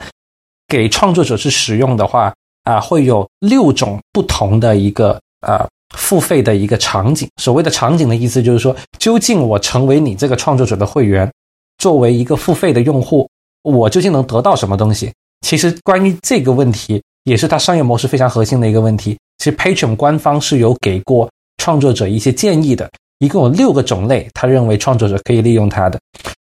[0.68, 5.64] 给创作者去使用的话啊，会有六种不同的一个啊
[5.94, 7.28] 付费的一个场景。
[7.42, 11.32] 所谓的场景的意思就是说，究竟我成为你这个创作者的会员，
[11.78, 13.28] 作为一个付费的用户。
[13.64, 15.10] 我究竟能得到什么东西？
[15.46, 19.18] 其实关于这个问题，也是它商业模式非常核心的一个问题。
[19.38, 22.90] 其实 Patreon 官方是有给过创作者一些建议的，
[23.20, 25.98] 一共有六个种类，他认为创作者可以利用它的。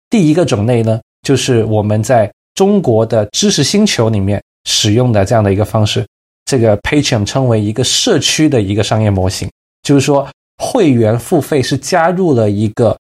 [0.08, 6.06] 第一个种类呢，就是我们在中国的知识星球里面使用的这样的一个方式，
[6.52, 9.50] 这个 Patreon 称为一个社区的一个商业模型，
[9.82, 10.28] 就是说
[10.58, 12.94] 会员付费是加入了一个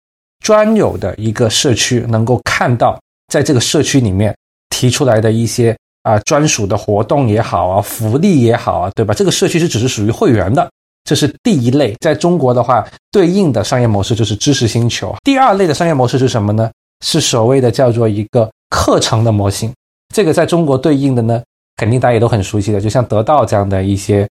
[0.45, 3.01] 专有的一个社区，能够看到。
[3.33, 4.37] 在这个社区里面
[4.69, 9.15] 提出来的一些啊专属的活动也好啊，福利也好啊，对吧？
[9.15, 10.71] 这个社区是只是属于会员的，
[11.05, 11.97] 这是第一类。
[12.01, 15.17] 在中国的话，对应的商业模式就是知识星球。
[15.25, 16.71] 第二类的商业模式是什么呢？
[17.03, 19.73] 是所谓的叫做一个课程的模型。
[20.15, 21.43] 这个在中国对应的呢，
[21.79, 24.29] 肯定大家也都很熟悉的，就像得到这样的一些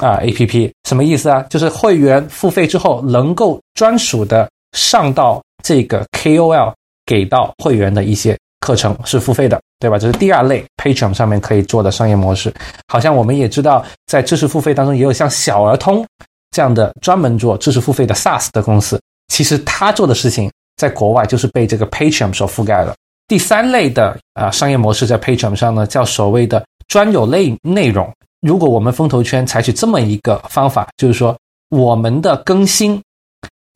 [0.00, 1.44] 啊 APP，什么意思啊？
[1.50, 6.72] 就是会员付费之后，能够专属的上到这个 KOL。
[7.04, 9.98] 给到会员的一些课程是付费的，对吧？
[9.98, 12.50] 这是第二类 Patreon 上面可以做的商业模式。
[12.86, 16.06] 好像我们也知道，在知识付费当中也有像小儿通
[16.52, 19.00] 这样的专门做知识付费的 SaaS 的公司。
[19.26, 22.94] 其实他做的事情在国外就是被这个 Patreon 所覆盖了。
[23.26, 28.12] 第三类的啊商业模式在 Patreon 上呢，叫所谓的专有类内容。
[28.42, 31.34] 如果我们风投圈采取这么一个方法，就是说
[31.70, 33.00] 我们的更新。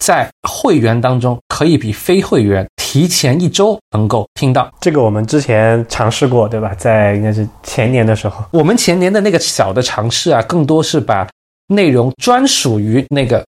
[0.05, 4.71] 在会员当中，可以比非会员提前一周能够听到。
[4.83, 6.75] 这个我们之前尝试过，对吧？
[6.75, 11.27] 在应该是前年的时候，我们前年的那个小的尝试啊，更多是把
[11.69, 13.43] 内容专属于那个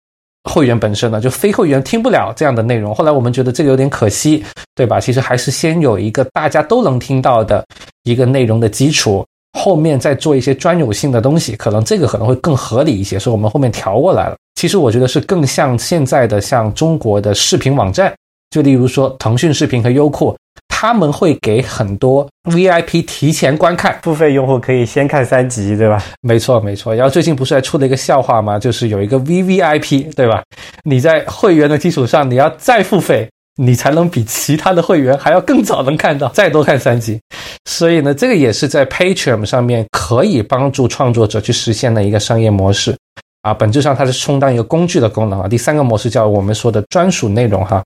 [0.45, 2.95] 会员本身的，就非会员听不了这样的内容。
[2.95, 4.45] 后来我们觉得这个有点可惜，
[4.77, 5.01] 对吧？
[5.01, 7.67] 其实还是先有一个大家都能听到的
[8.05, 9.27] 一个内容的基础。
[9.57, 14.37] 后面再做一些专有性的东西，可能这个可能会更合理一些，所以我们后面调过来了。
[14.55, 18.15] 其实我觉得是更像现在的像中国的视频网站，
[18.51, 20.37] 就例如说腾讯视频和优酷，
[20.69, 26.03] 他们会给很多 VIP 提前观看，付费用户可以先看三集，对吧？
[26.21, 26.95] 没错没错。
[26.95, 28.59] 然后最近不是还出了一个笑话吗？
[28.59, 30.43] 就是有一个 VVIP，对吧？
[30.85, 33.29] 你在会员的基础上，你要再付费。
[33.57, 37.19] 你才能比其他的会员还要更早能看到， 再多看三集。
[37.65, 42.97] 所以呢，这个也是在 Patreon 上面可以帮助创作者去实现的一个商业模式
[43.43, 43.53] 啊。
[43.55, 45.49] 本质上它是充当一个工具的功能啊。
[45.49, 47.83] 第三个模式叫我们说的专属内容哈。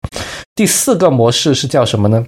[0.54, 2.24] 第四个模式是叫什么呢？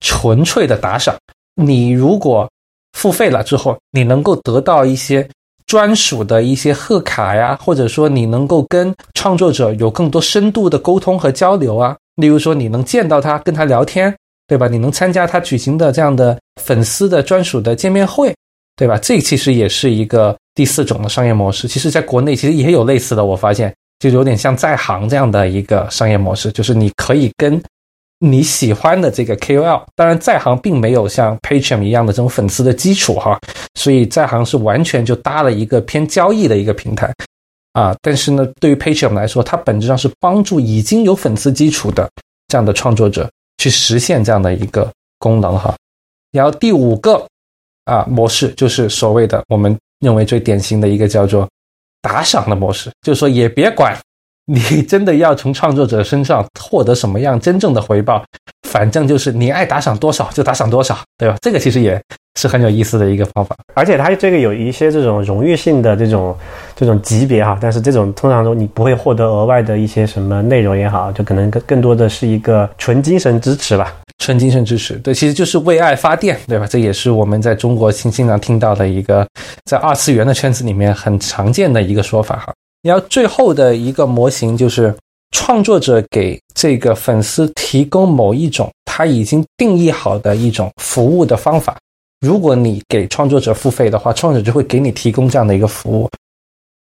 [0.00, 1.14] 纯粹的打赏。
[1.56, 2.48] 你如果
[2.92, 5.28] 付费了之后，你能够得到一些
[5.66, 11.96] 专属的一些贺卡呀，或者说你能够跟创作者有更多深度的沟通和交流啊。
[12.16, 14.14] 例如说，你能见到他，跟他聊天，
[14.46, 14.68] 对吧？
[14.68, 18.34] 你能参加他举行的这样的粉丝的专属的见面会，
[18.76, 18.98] 对吧？
[18.98, 21.66] 这其实也是一个第四种的商业模式。
[21.66, 27.62] 其实，在国内其实也有类似的，我发现就有点像在行这样的一个商业模式，就是你可以跟。
[28.20, 33.38] 你喜欢的这个 KOL，当然在行并没有像 Patreon 一样的这种粉丝的基础哈，
[33.74, 37.12] 所以在行是完全就搭了一个偏交易的一个平台
[37.74, 37.94] 啊。
[38.00, 42.10] 但是呢，对于 Patreon 来说，它本质上是帮助已经有粉丝基础的
[42.48, 45.76] 这样的创作者去实现这样的一个功能哈。
[46.32, 47.24] 然后第五个
[47.84, 51.46] 啊模式就是所谓的我们认为最典型的一个叫做
[52.00, 53.94] 打赏的模式，就是说也别管。
[54.46, 58.22] 你真的要从创作者身上获得什么样真正的回报？
[58.62, 61.36] 反正就是你爱打赏多少就打赏多少，对吧？
[61.40, 62.00] 这个其实也
[62.40, 66.36] 是很有意思的一个方法，而且它这个有一些这种荣誉性的这种
[66.74, 76.66] 这种级别哈，但是这种通常中你不会获得额外的一些什么内容也好，就可能更更多的是一个纯精神支持吧，纯精神支持，对，其实就是为爱发电，对吧？
[76.66, 79.24] 这也是我们在中国经经常听到的一个
[79.66, 82.52] 在二次元的圈子里面很常见的一个说法哈。
[82.84, 84.94] 然后最后的一个模型就是
[85.30, 91.78] 创作者给这个粉丝提供某一种他已经定义好的一种服务的方法。
[92.20, 96.10] 如果你给创作者付费的话，创作者就会给你提供这样的一个服务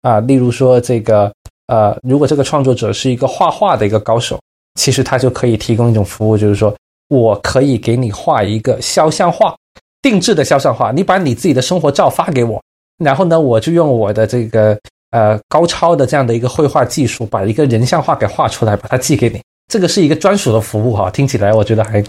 [0.01, 0.19] 啊。
[0.19, 1.33] 例如说，这个
[1.67, 4.37] 呃，如果这个创作者是一个画画的一个高手，
[4.75, 6.75] 其实他就可以提供一种服务，就是说
[7.07, 9.55] 我可以给你画一个肖像画，
[10.01, 10.91] 定制的肖像画。
[10.91, 12.61] 你把你自己的生活照发给我，
[12.97, 14.77] 然后呢，我就用我的这个。
[15.13, 19.39] 呃，高超的这样的一个绘画技术，把一个人像画给画出来，把它寄给你，
[19.71, 22.03] 这个是一个专属的服务哈，听起来我觉得还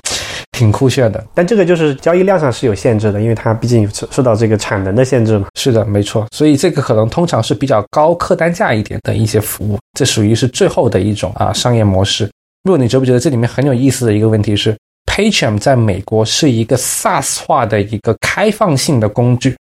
[0.52, 1.22] 挺酷炫的。
[1.34, 5.48] 但这个就是交易量上是有限制的，因为它毕竟受到这个产能的限制嘛。
[5.54, 6.26] 是的，没错。
[6.34, 12.24] 所以这个可能通常是比较高客单价一点的一些服务，这属于是最后的一种啊商业模式。
[12.62, 14.74] 如果你觉不觉得这里面很有意思的一个问题是
[15.04, 19.54] ，Patreon 在美国是一个 SaaS 化的一个开放性的工具，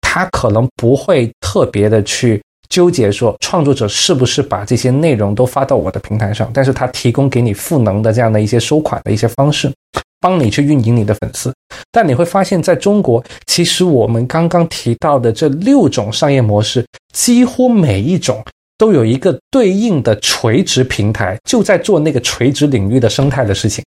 [0.00, 2.40] 它可能不会特别的去。
[2.74, 9.72] 纠结说创作者是不是把这些内容都发到我的平台上，但是他提供给你赋能的这样的一些收款的一些方式，
[10.18, 11.54] 帮你去运营你的粉丝。
[11.92, 18.42] 但你会发现在中国，其实我们刚刚提到的这六种商业模式，几乎每一种
[18.76, 23.84] 都有一个对应的垂直平台，就在做那个垂直领域的生态的事情。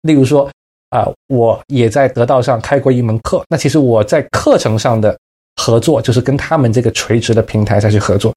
[0.00, 0.50] 例如说，
[0.88, 5.14] 啊，我也在得道上开过一门课，那其实我在课程上的。
[5.60, 8.32] 合作就是跟他们这个垂直的平台再去合作，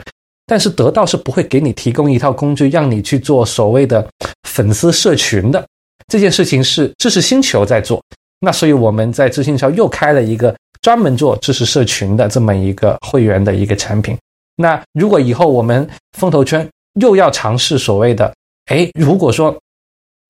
[0.46, 4.06] 但是得到是不会给你提供一套工具，让你去做所谓的
[4.50, 5.66] 粉丝社群的
[6.10, 8.04] 这件事情是知识星球在做。
[8.42, 14.18] 那所以我们在知识星球又开了一个专门做知识社群的这么一个会员的一个产品。
[14.58, 16.68] 那如果以后我们风投圈
[17.00, 18.34] 又要尝试所谓的，
[18.66, 19.58] 哎，如果说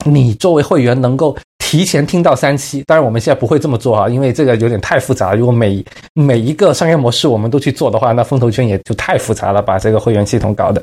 [0.05, 1.35] 你作为会员能够。
[1.73, 5.33] 提前听到三期，当然我们现在不会这么做啊，因为这个有点太复杂。
[5.33, 10.79] 如果每每一个商业模式我们都去做的话，那风投圈也就太复杂了，把这个会员系统搞的。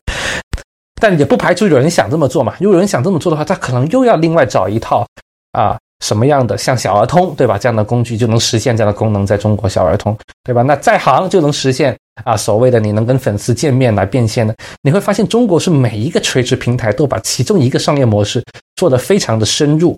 [1.01, 2.57] 但也不排除有人想这么做嘛。
[2.59, 5.07] 如果有人想这么做的话，他可能又要另外找一套
[5.53, 10.62] 啊什么样的像小儿通对吧这样的工具就能实现这样的功能，在中国小儿通对吧？
[10.62, 14.53] 那在行就能实现啊所谓的你能跟粉丝见面来变现的。
[14.82, 19.97] 你会发现中国是每一个垂直平台都把其中一个商业模式做得非常的深入。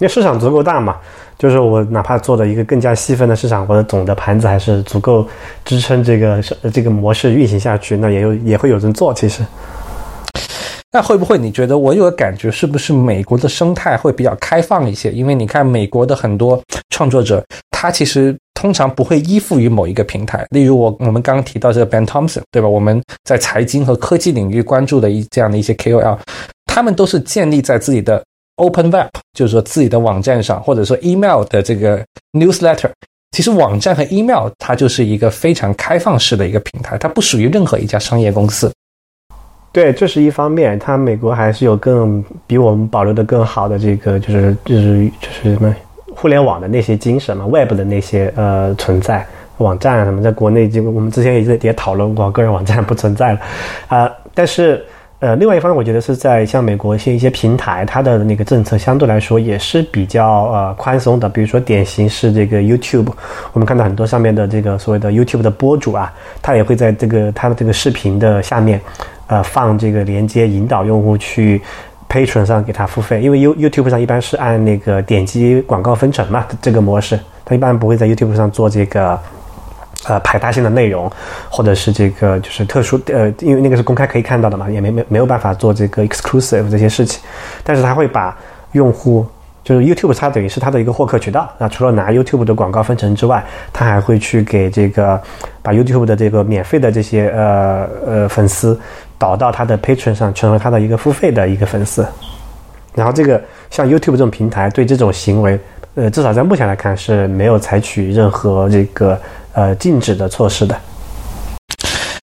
[0.00, 0.96] 因为市场足够大嘛，
[1.38, 5.28] 就是我哪怕做的一个更加细分的市场，或者总的盘子还是足够
[5.62, 6.42] 支撑这个
[6.72, 9.12] 这个模式运行下去，那也有也会有人做。
[9.12, 9.44] 其实，
[10.90, 15.12] 那会不会你觉得我有个感觉，是不是美国的生态会比较开放一些？
[15.12, 20.46] 因为你看美国的很多创作者，他其实通常不会依附于某一个平台。
[20.48, 22.66] 例如我我们刚刚提到这个 Ben Thompson，对吧？
[22.66, 26.16] 我们在财经和科技领域关注的一这样的一些 KOL，
[26.64, 28.24] 他们都是建立在自己的。
[28.60, 32.90] Open Web 就是说自己的网站上，或者说 email 的这个 newsletter，
[33.32, 38.70] 其实网站和 email 它就是一个非常开放式的一个平台，它不属于任何一家商业公司。
[39.72, 45.74] 对，这是一方面，它美国还是有更比我们保留的更好的这个，就是就是就是什么
[46.14, 53.40] 互联网的那些精神嘛，Web 的那些呃存在，网站啊什么，在国内就我们之前也也讨论过，个人网站不存在了
[53.88, 54.84] 啊，但是。
[55.20, 61.28] 呃，另外一方面，我觉得是在像美国一些一些平台，它的那个政策相对来说也是比较呃宽松的。
[61.28, 63.12] 比如说，典型是这个 YouTube，
[63.52, 66.10] 我们看到很多上面的这个所谓的 YouTube 的博主啊，
[66.40, 68.80] 他也会在这个他的这个视频的下面，
[69.26, 71.60] 呃，放这个连接，引导用户去
[72.08, 73.20] Patreon 上给他付费。
[73.20, 77.20] 因为 You YouTube 上一般是按那个点击广告分成嘛，这个模式。
[77.44, 79.20] 他一般不会在 YouTube 上做这个。
[80.06, 81.10] 呃，排他性的内容，
[81.50, 87.20] 或者是这个就是特殊呃，因为那个是公开可以看到的嘛，也没没没有办法做这个 exclusive 这些事情。
[87.62, 88.36] 但是他会把
[88.72, 89.26] 用户，
[89.62, 91.50] 就是 YouTube 它等于是它的一个获客渠道。
[91.58, 95.20] 那除了拿 YouTube 的广告分成之外，他还会去给这个
[95.60, 98.78] 把 YouTube 的这个免费的这些呃呃粉丝
[99.18, 102.06] 导到他的 Patreon 上，成为他的一个付费的一个粉丝。
[102.94, 103.40] 然后这个
[103.70, 105.60] 像 YouTube 这种平台对这种行为，
[105.94, 109.20] 呃，至少在目前来看是没有采取任何这个。
[109.52, 110.80] 呃，禁止的措施的，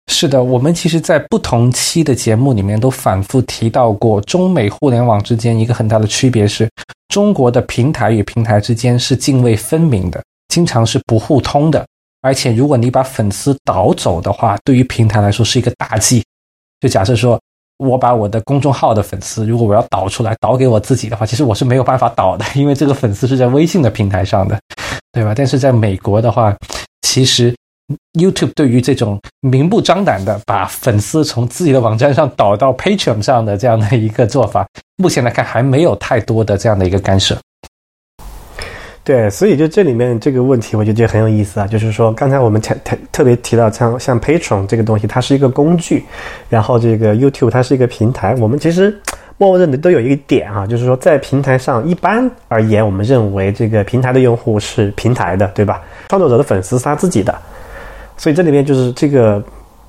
[0.06, 6.66] 是的，我们其实，在不同期的节目里面都反复提到过，中美互联网之间一个很大的区别是，
[7.08, 11.86] 中国的平台与平台之间是泾渭分明的，经常是不互通的，
[12.22, 16.24] 而且如果你把粉丝导走的话，对于平台来说是一个大忌。
[16.80, 17.38] 就假设说
[17.78, 24.58] 我把我的公众号的粉丝，如果我要导出来，导给我自己的话，其实我是没有办法导的，因为这个粉丝是在微信的平台上的，
[25.12, 25.32] 对吧？
[25.34, 26.54] 但是在美国的话，
[27.02, 27.54] 其实
[28.18, 34.66] ，YouTube 对于这种明目张胆的把粉丝从自己的网站上导到 Patreon 上的这样的一个做法，
[34.96, 37.38] 目前来看还没有太多的这样的一个干涉。
[39.08, 41.66] 对，所以就这里面这个问题，我觉得很有意思啊。
[41.66, 46.04] 就是说，刚才我们特特特别提到，像像 Patron 这个东西，它是一个工具，
[46.50, 48.34] 然后这个 YouTube 它是一个平台。
[48.34, 48.94] 我们其实
[49.38, 55.80] 默认的都有一个点啊，就是说在平台上，一般而言，我们认为这个平台的用户是平台的，对吧？
[56.10, 57.34] 创作者的粉丝是他自己的，
[58.18, 59.42] 所以这里面就是这个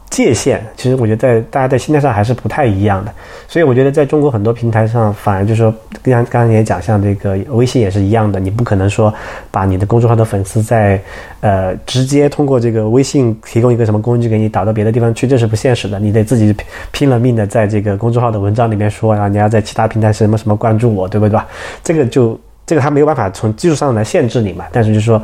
[0.10, 3.14] 界限，其实我觉得在大家在心态上还是不太一样的。
[3.48, 9.14] 所以我觉得在中国很多平台上，反而就是说，像刚刚也讲，像这个微信也是一样的，你不可能说
[9.52, 11.00] 把你的公众号的粉丝在
[11.42, 16.00] 呃直接通过这个微信提供一个什么工具给你导到别的地方去，这是不现实的。
[16.00, 16.56] 你得自己
[16.92, 21.48] 拼了命的在这个公众号的文章里面说然后，你要在其他平台什么什么关注我，对不对吧？
[21.84, 25.22] 这个就这个他没有办法从技术上来限制你嘛，但是就是说。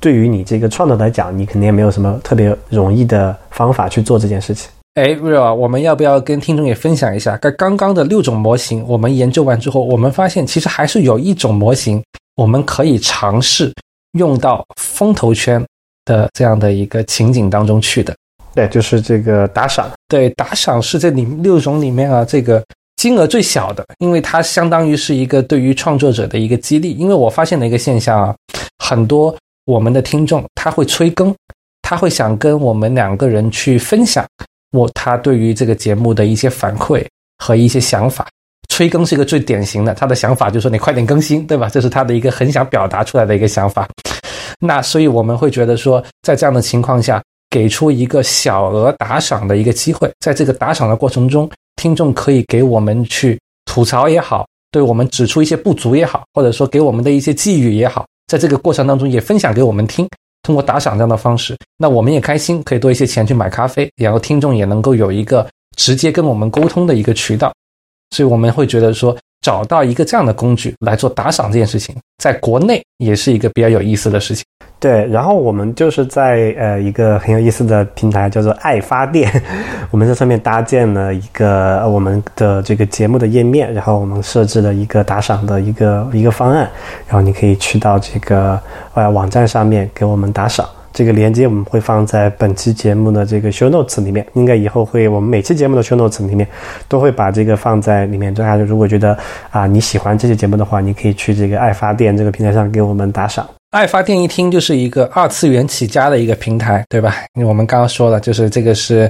[0.00, 4.70] 对于你这个创作来讲，你肯定也没有什么特别容易的方法去做这件事情。
[4.94, 7.36] 哎，Real 啊，我们要不要跟听众也分享一下？
[7.36, 12.02] 刚刚刚的六种模型，我们研究完之后，我们发现其实还是有一种模型，
[12.34, 13.72] 我们可以尝试
[14.18, 15.64] 用到风投圈
[16.06, 18.16] 的这样的一个情景当中去的。
[18.54, 19.90] 对，就是这个打赏。
[20.08, 22.64] 对，打赏是这里六种里面啊，这个
[22.96, 26.94] 金额最小的，因为它相当于是一个对于创作者的一个激励。
[26.94, 28.34] 因为我发现了一个现象啊，
[28.82, 29.36] 很多。
[29.70, 31.32] 我们的听众他会催更，
[31.80, 34.26] 他会想跟我们两个人去分享
[34.72, 37.06] 我他对于这个节目的一些反馈
[37.38, 38.26] 和一些想法。
[38.68, 41.68] 催更是一个最典型的，他的想法就是说你快点更新，对吧？
[41.68, 43.88] 这是他的一个很想表达出来的一个想法。
[44.58, 58.04] 那所以我们会觉得说，在这样的情况下，给出一个小额打赏的一个机会，在这个打赏的过程中，听众可以给我们去吐槽也好，对我们指出一些不足也好，或者说给我们的一些寄语也好。
[58.30, 60.08] 在这个过程当中，也分享给我们听，
[60.44, 65.44] 通过打赏这样的方式，那我们也开心，可以多一些钱去买咖啡，然后听众也能够有一个
[65.76, 67.52] 直接跟我们沟通的一个渠道，
[68.14, 74.44] 所以我们会觉得说，找到一个这样的工具来做打赏这件事情，在国内也是一个比较有意思的事情。
[74.80, 79.30] 对，然后我们就是在呃一个很有意思的平台叫做爱发电，
[79.92, 86.66] 我们在上面搭建了一个我们的这个节目的页面，然后我们设置了一个打赏的一个一个方案，
[87.06, 88.58] 然后你可以去到这个
[88.94, 96.48] 呃网站上面给我们打赏，这个链接我们会放在本期节目的这个 show notes 里面，应该以后会我们每期节目的 show notes 里面
[96.88, 99.14] 都会把这个放在里面，大家如果觉得
[99.50, 103.46] 啊你喜欢这期节目的话，你可以去这个爱发电这个平台上给我们打赏。
[103.70, 107.14] 爱发电一听就是一个二次元起家的一个平台，对吧？
[107.34, 109.08] 因为我们刚刚说了，就是这个是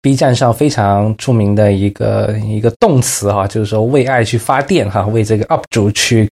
[0.00, 6.28] B 站上非常著名的一个一个动词哈，就是说为爱去发电哈，为这个 UP 主去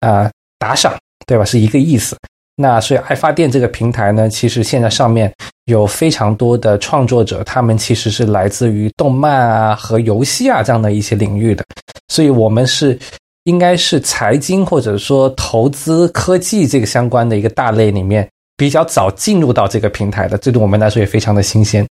[0.00, 0.92] 啊打赏，
[1.24, 1.44] 对吧？
[1.44, 2.16] 是一个意思。
[2.56, 5.32] 那所以爱发电这个平台呢，其实现在上面
[5.66, 11.64] 有非常多的创作者，他们其实是来自于动漫啊和游戏啊这样的一些领域的，
[12.08, 12.98] 所以我们是。
[13.44, 18.26] 应该是财经或者说投资科技这个相关的一个大类里面
[18.56, 21.86] 比较早进入到这个平台的，这对我们来说也非常的新鲜。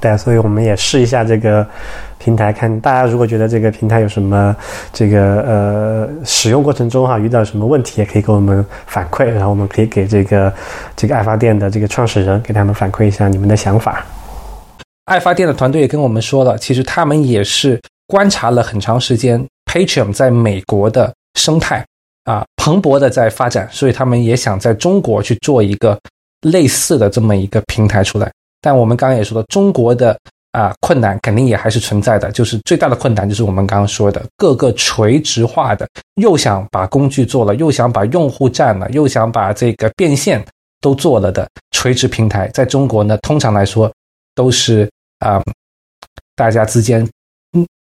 [0.00, 1.66] 对，所以我们也试一下这个
[2.18, 4.54] 平台，看大家如果觉得这个平台有什么
[4.92, 10.52] 这个呃使用过程中哈遇到什么问题，也可以给我们反馈，然后我们可以给这个
[10.94, 14.04] 这个爱发电的这个创始人给他们反馈一下你们的想法。
[15.06, 19.42] 爱发电的团队也跟我们说了，其实他们也是观察了很长时间。
[19.68, 21.86] Patreon 在美国的生态
[22.24, 25.96] 啊蓬勃的在发展，所以他们也想在中国去做一个
[26.40, 28.32] 类似的这么一个平台出来。
[28.60, 30.18] 但我们刚刚也说了，中国的
[30.50, 32.32] 啊，困难肯定也还是存在的。
[32.32, 40.44] 就是最大的困难就是我们刚刚说的，各个垂直化的，又想把工具做了，又想把用户占了，又想把这个变现
[40.80, 43.92] 都做了的垂直平台，在中国呢，通常来说
[44.34, 44.90] 都是
[45.20, 45.40] 啊，
[46.34, 47.08] 大家之间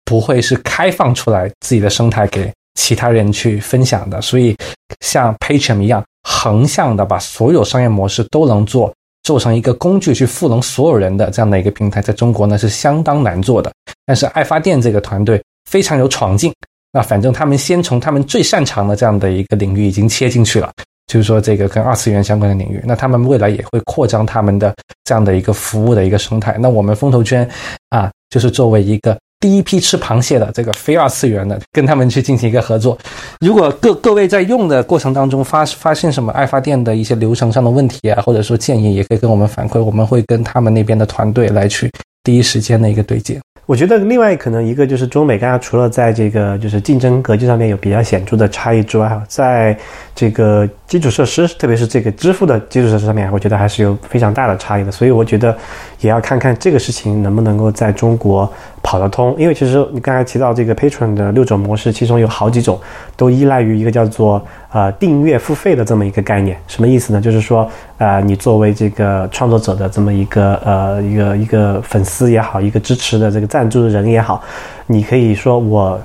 [0.09, 4.19] 不会是开放出来自己的生态给其他人去分享的。
[4.21, 4.55] 所以
[5.01, 8.91] 像 p a t r o n 一样，横向的把所有商业模式都能做。
[9.21, 13.71] 做成一个工具去赋能所有人的这样的一个平台，在中国呢是相当难做的。
[14.05, 15.39] 但是爱发电这个团队
[15.69, 16.51] 非常有闯劲，
[16.91, 20.71] 那反正他们先从他们最擅长的这样的一个领域已经切进去了，
[21.05, 22.81] 就是说这个跟二次元相关的领域。
[22.83, 26.57] 那他们未来也会扩张他们的这样的一个服务的一个生态。
[26.57, 27.47] 那我们风投圈
[27.89, 29.15] 啊，就是作为一个。
[29.39, 32.97] 第一批吃螃蟹的这个非二次元的，跟他们去进行一个合作。
[33.39, 41.89] 如果各各位在用的过程当中发发现什么爱发电的一些流程上的问题啊，或者说建议，也可以跟我们反馈，我们会跟他们那边的团队来去
[42.23, 43.39] 第一时间的一个对接。
[43.65, 49.77] 我觉得另外可能一个就是中美刚刚除了在这个就是竞争格局上面有比较显著的差异之外，在
[50.15, 54.91] 这个基础设施，特别是这个支付的基础设施上面，我觉得还是有非常大的差异的。
[54.91, 55.55] 所以我觉得
[56.01, 59.35] 也要看看这个事情能不能够在中国跑得通。
[59.37, 62.81] 因为其实你刚才提到这个 Patron 的六种模式，其中有好几种
[63.15, 66.59] 都依赖于一个叫做呃订阅付费的这么一个概念。
[66.67, 67.21] 什么意思呢？
[67.21, 67.69] 就是说
[67.99, 74.41] 呃你作为这个创作者的这么一个呃一个一个粉丝也好，一个支持的这个赞助的人也好，
[74.87, 76.01] 你可以说我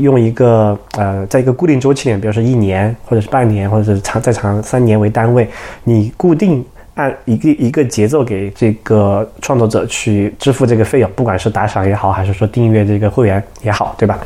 [0.00, 5.48] 用一个呃，在一个固定周期里，比如说一年，或者是半年，或者是长再长三年为单位，
[5.82, 6.64] 你固定
[6.94, 14.18] 按一个一个节奏给这个创作者去支付这个费用，不管是打赏也好，还是说订阅这个会员也好，对吧？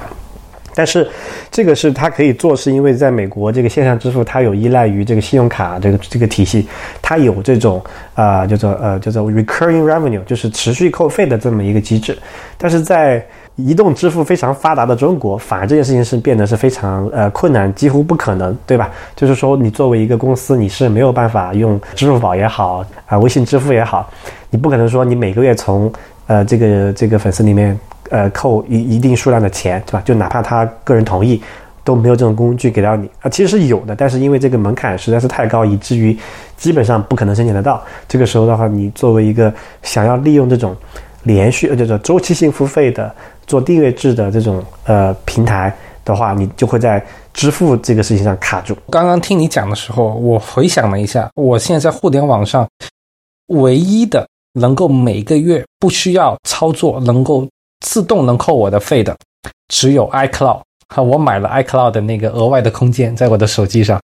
[0.75, 1.09] 但是
[1.51, 6.69] 这个是它可以做，是因为在美国这个线上支付，它有依赖于这个信用卡这个这个体系，
[7.03, 7.83] 它有这种
[8.15, 12.17] 啊叫做呃叫做 recurring revenue，就是持续扣费的这么一个机制。
[12.57, 13.27] 但是在
[13.59, 18.91] 移动支付非常发达的中国，反而这件事情是变得是非常呃困难，几乎不可能，对吧？
[19.15, 24.09] 就是说你作为一个公司，你是没有办法用支付宝也好啊，微信支付也好，
[24.49, 25.93] 你不可能说你每个月从
[26.27, 27.79] 呃这个这个粉丝里面。
[28.11, 30.01] 呃，扣一一定数量的钱，对吧？
[30.03, 31.43] 就哪怕他个人同意，
[31.85, 33.29] 都没有这种工具给到你啊。
[33.29, 36.17] 其实是有的，但是因为这个门槛实在是太高，以至于
[36.57, 37.83] 基本上不可能申请得到。
[38.09, 39.53] 这个时候的话，你作为一个
[39.83, 40.75] 想要利用这种
[41.25, 43.15] 连续呃，叫做周期性付费的
[43.49, 45.75] 做订阅制的这种呃平台
[46.05, 48.77] 的话，你就会在支付这个事情上卡住。
[48.91, 52.69] 刚刚听你讲的时候，我回想了一下，我现在在互联网上
[53.49, 57.49] 唯一的能够每个月不需要操作，能够
[57.81, 59.17] 自动能扣我的费的，
[59.69, 60.61] 只有 iCloud。
[60.97, 64.01] 我买了 iCloud 的那个额外的空间，在我的手机上。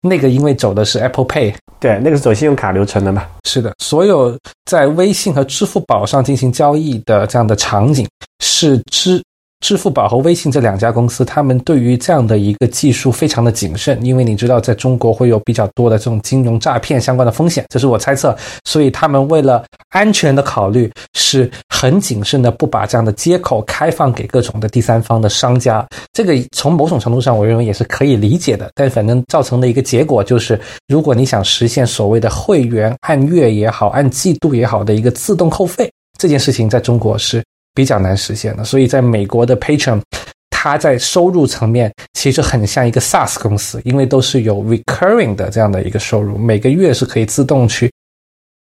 [0.00, 3.26] 那个因为走的是 Apple Pay，对，那个是走信用卡流程的嘛？
[3.44, 8.06] 是的，所有在微信和支付宝上进行交易的这样的场景
[8.40, 9.22] 是支。
[9.60, 18.36] 支付宝和微信这两家公司，他们对于这样的一个技术非常的谨慎，因为你知道，在中国会有比较多的这种金融诈骗相关的风险，这是我猜测。
[18.64, 25.84] 所以他们为了安全的考虑，是很谨慎的，不把这样的接口开放给各种的第三方的商家。
[26.12, 28.70] 这个从某种程度上，我认为也是可以理解的。
[28.74, 37.42] 但反正造成的一个结果就是，如果你想实现所谓的会员按月也好、按季度也好的一个自动扣费，这件事情在中国是。
[37.78, 40.02] 比较难实现的，所以在美国的 Patreon，
[40.50, 47.88] 它在收入层面其实很像一个 SaaS 公司，因为都是有 recurring 的这样的一个收入，每个月是可以自动去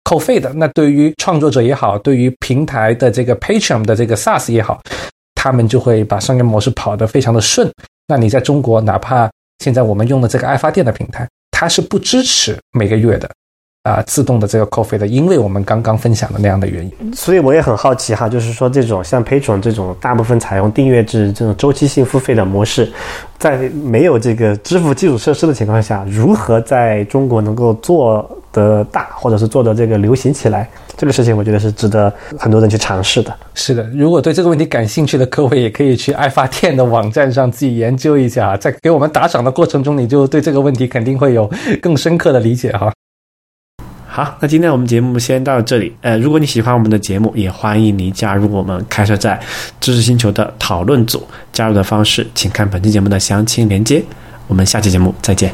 [0.04, 0.52] 扣费的。
[0.52, 4.82] 那对于创作者也好，对于平台的这个 Patreon 的这个 SaaS 也好，
[5.36, 7.72] 他们就会把商业模式跑得非常的顺。
[8.10, 9.32] 那你在中国，哪怕
[9.64, 13.32] 现在我们用的这个爱发电的平台，它是不支持每个月的。
[13.88, 22.92] 啊，自动的这个扣费的，因为我们刚刚分享的那样的原因，所以我也很好奇哈，就是说这种像 Patron 这种大部分采用订阅制这种周期性付费的模式，
[23.38, 33.34] 在没有这个支付基础设施的情况下，如何在中国能够做得大，或者是做的这个流行起来，这个事情我觉得是值得很多人去尝试的。
[33.54, 41.50] 是的，如果对这个问题感兴趣的各位，也可以去爱发电的网站上自己研究一下，在给我们打赏的过程中，你就对这个问题肯定会有
[41.82, 42.92] 更深刻的理解哈。
[44.18, 45.96] 好，那今天我们节目先到这里。
[46.02, 49.40] 呃，如果你喜欢我们的节目，也欢迎你加入我们开设在
[49.80, 51.22] 知识星球的讨论组。
[51.54, 54.04] 加入的方式，请看本期节目的详情连接。
[54.48, 55.54] 我们下期节目再见。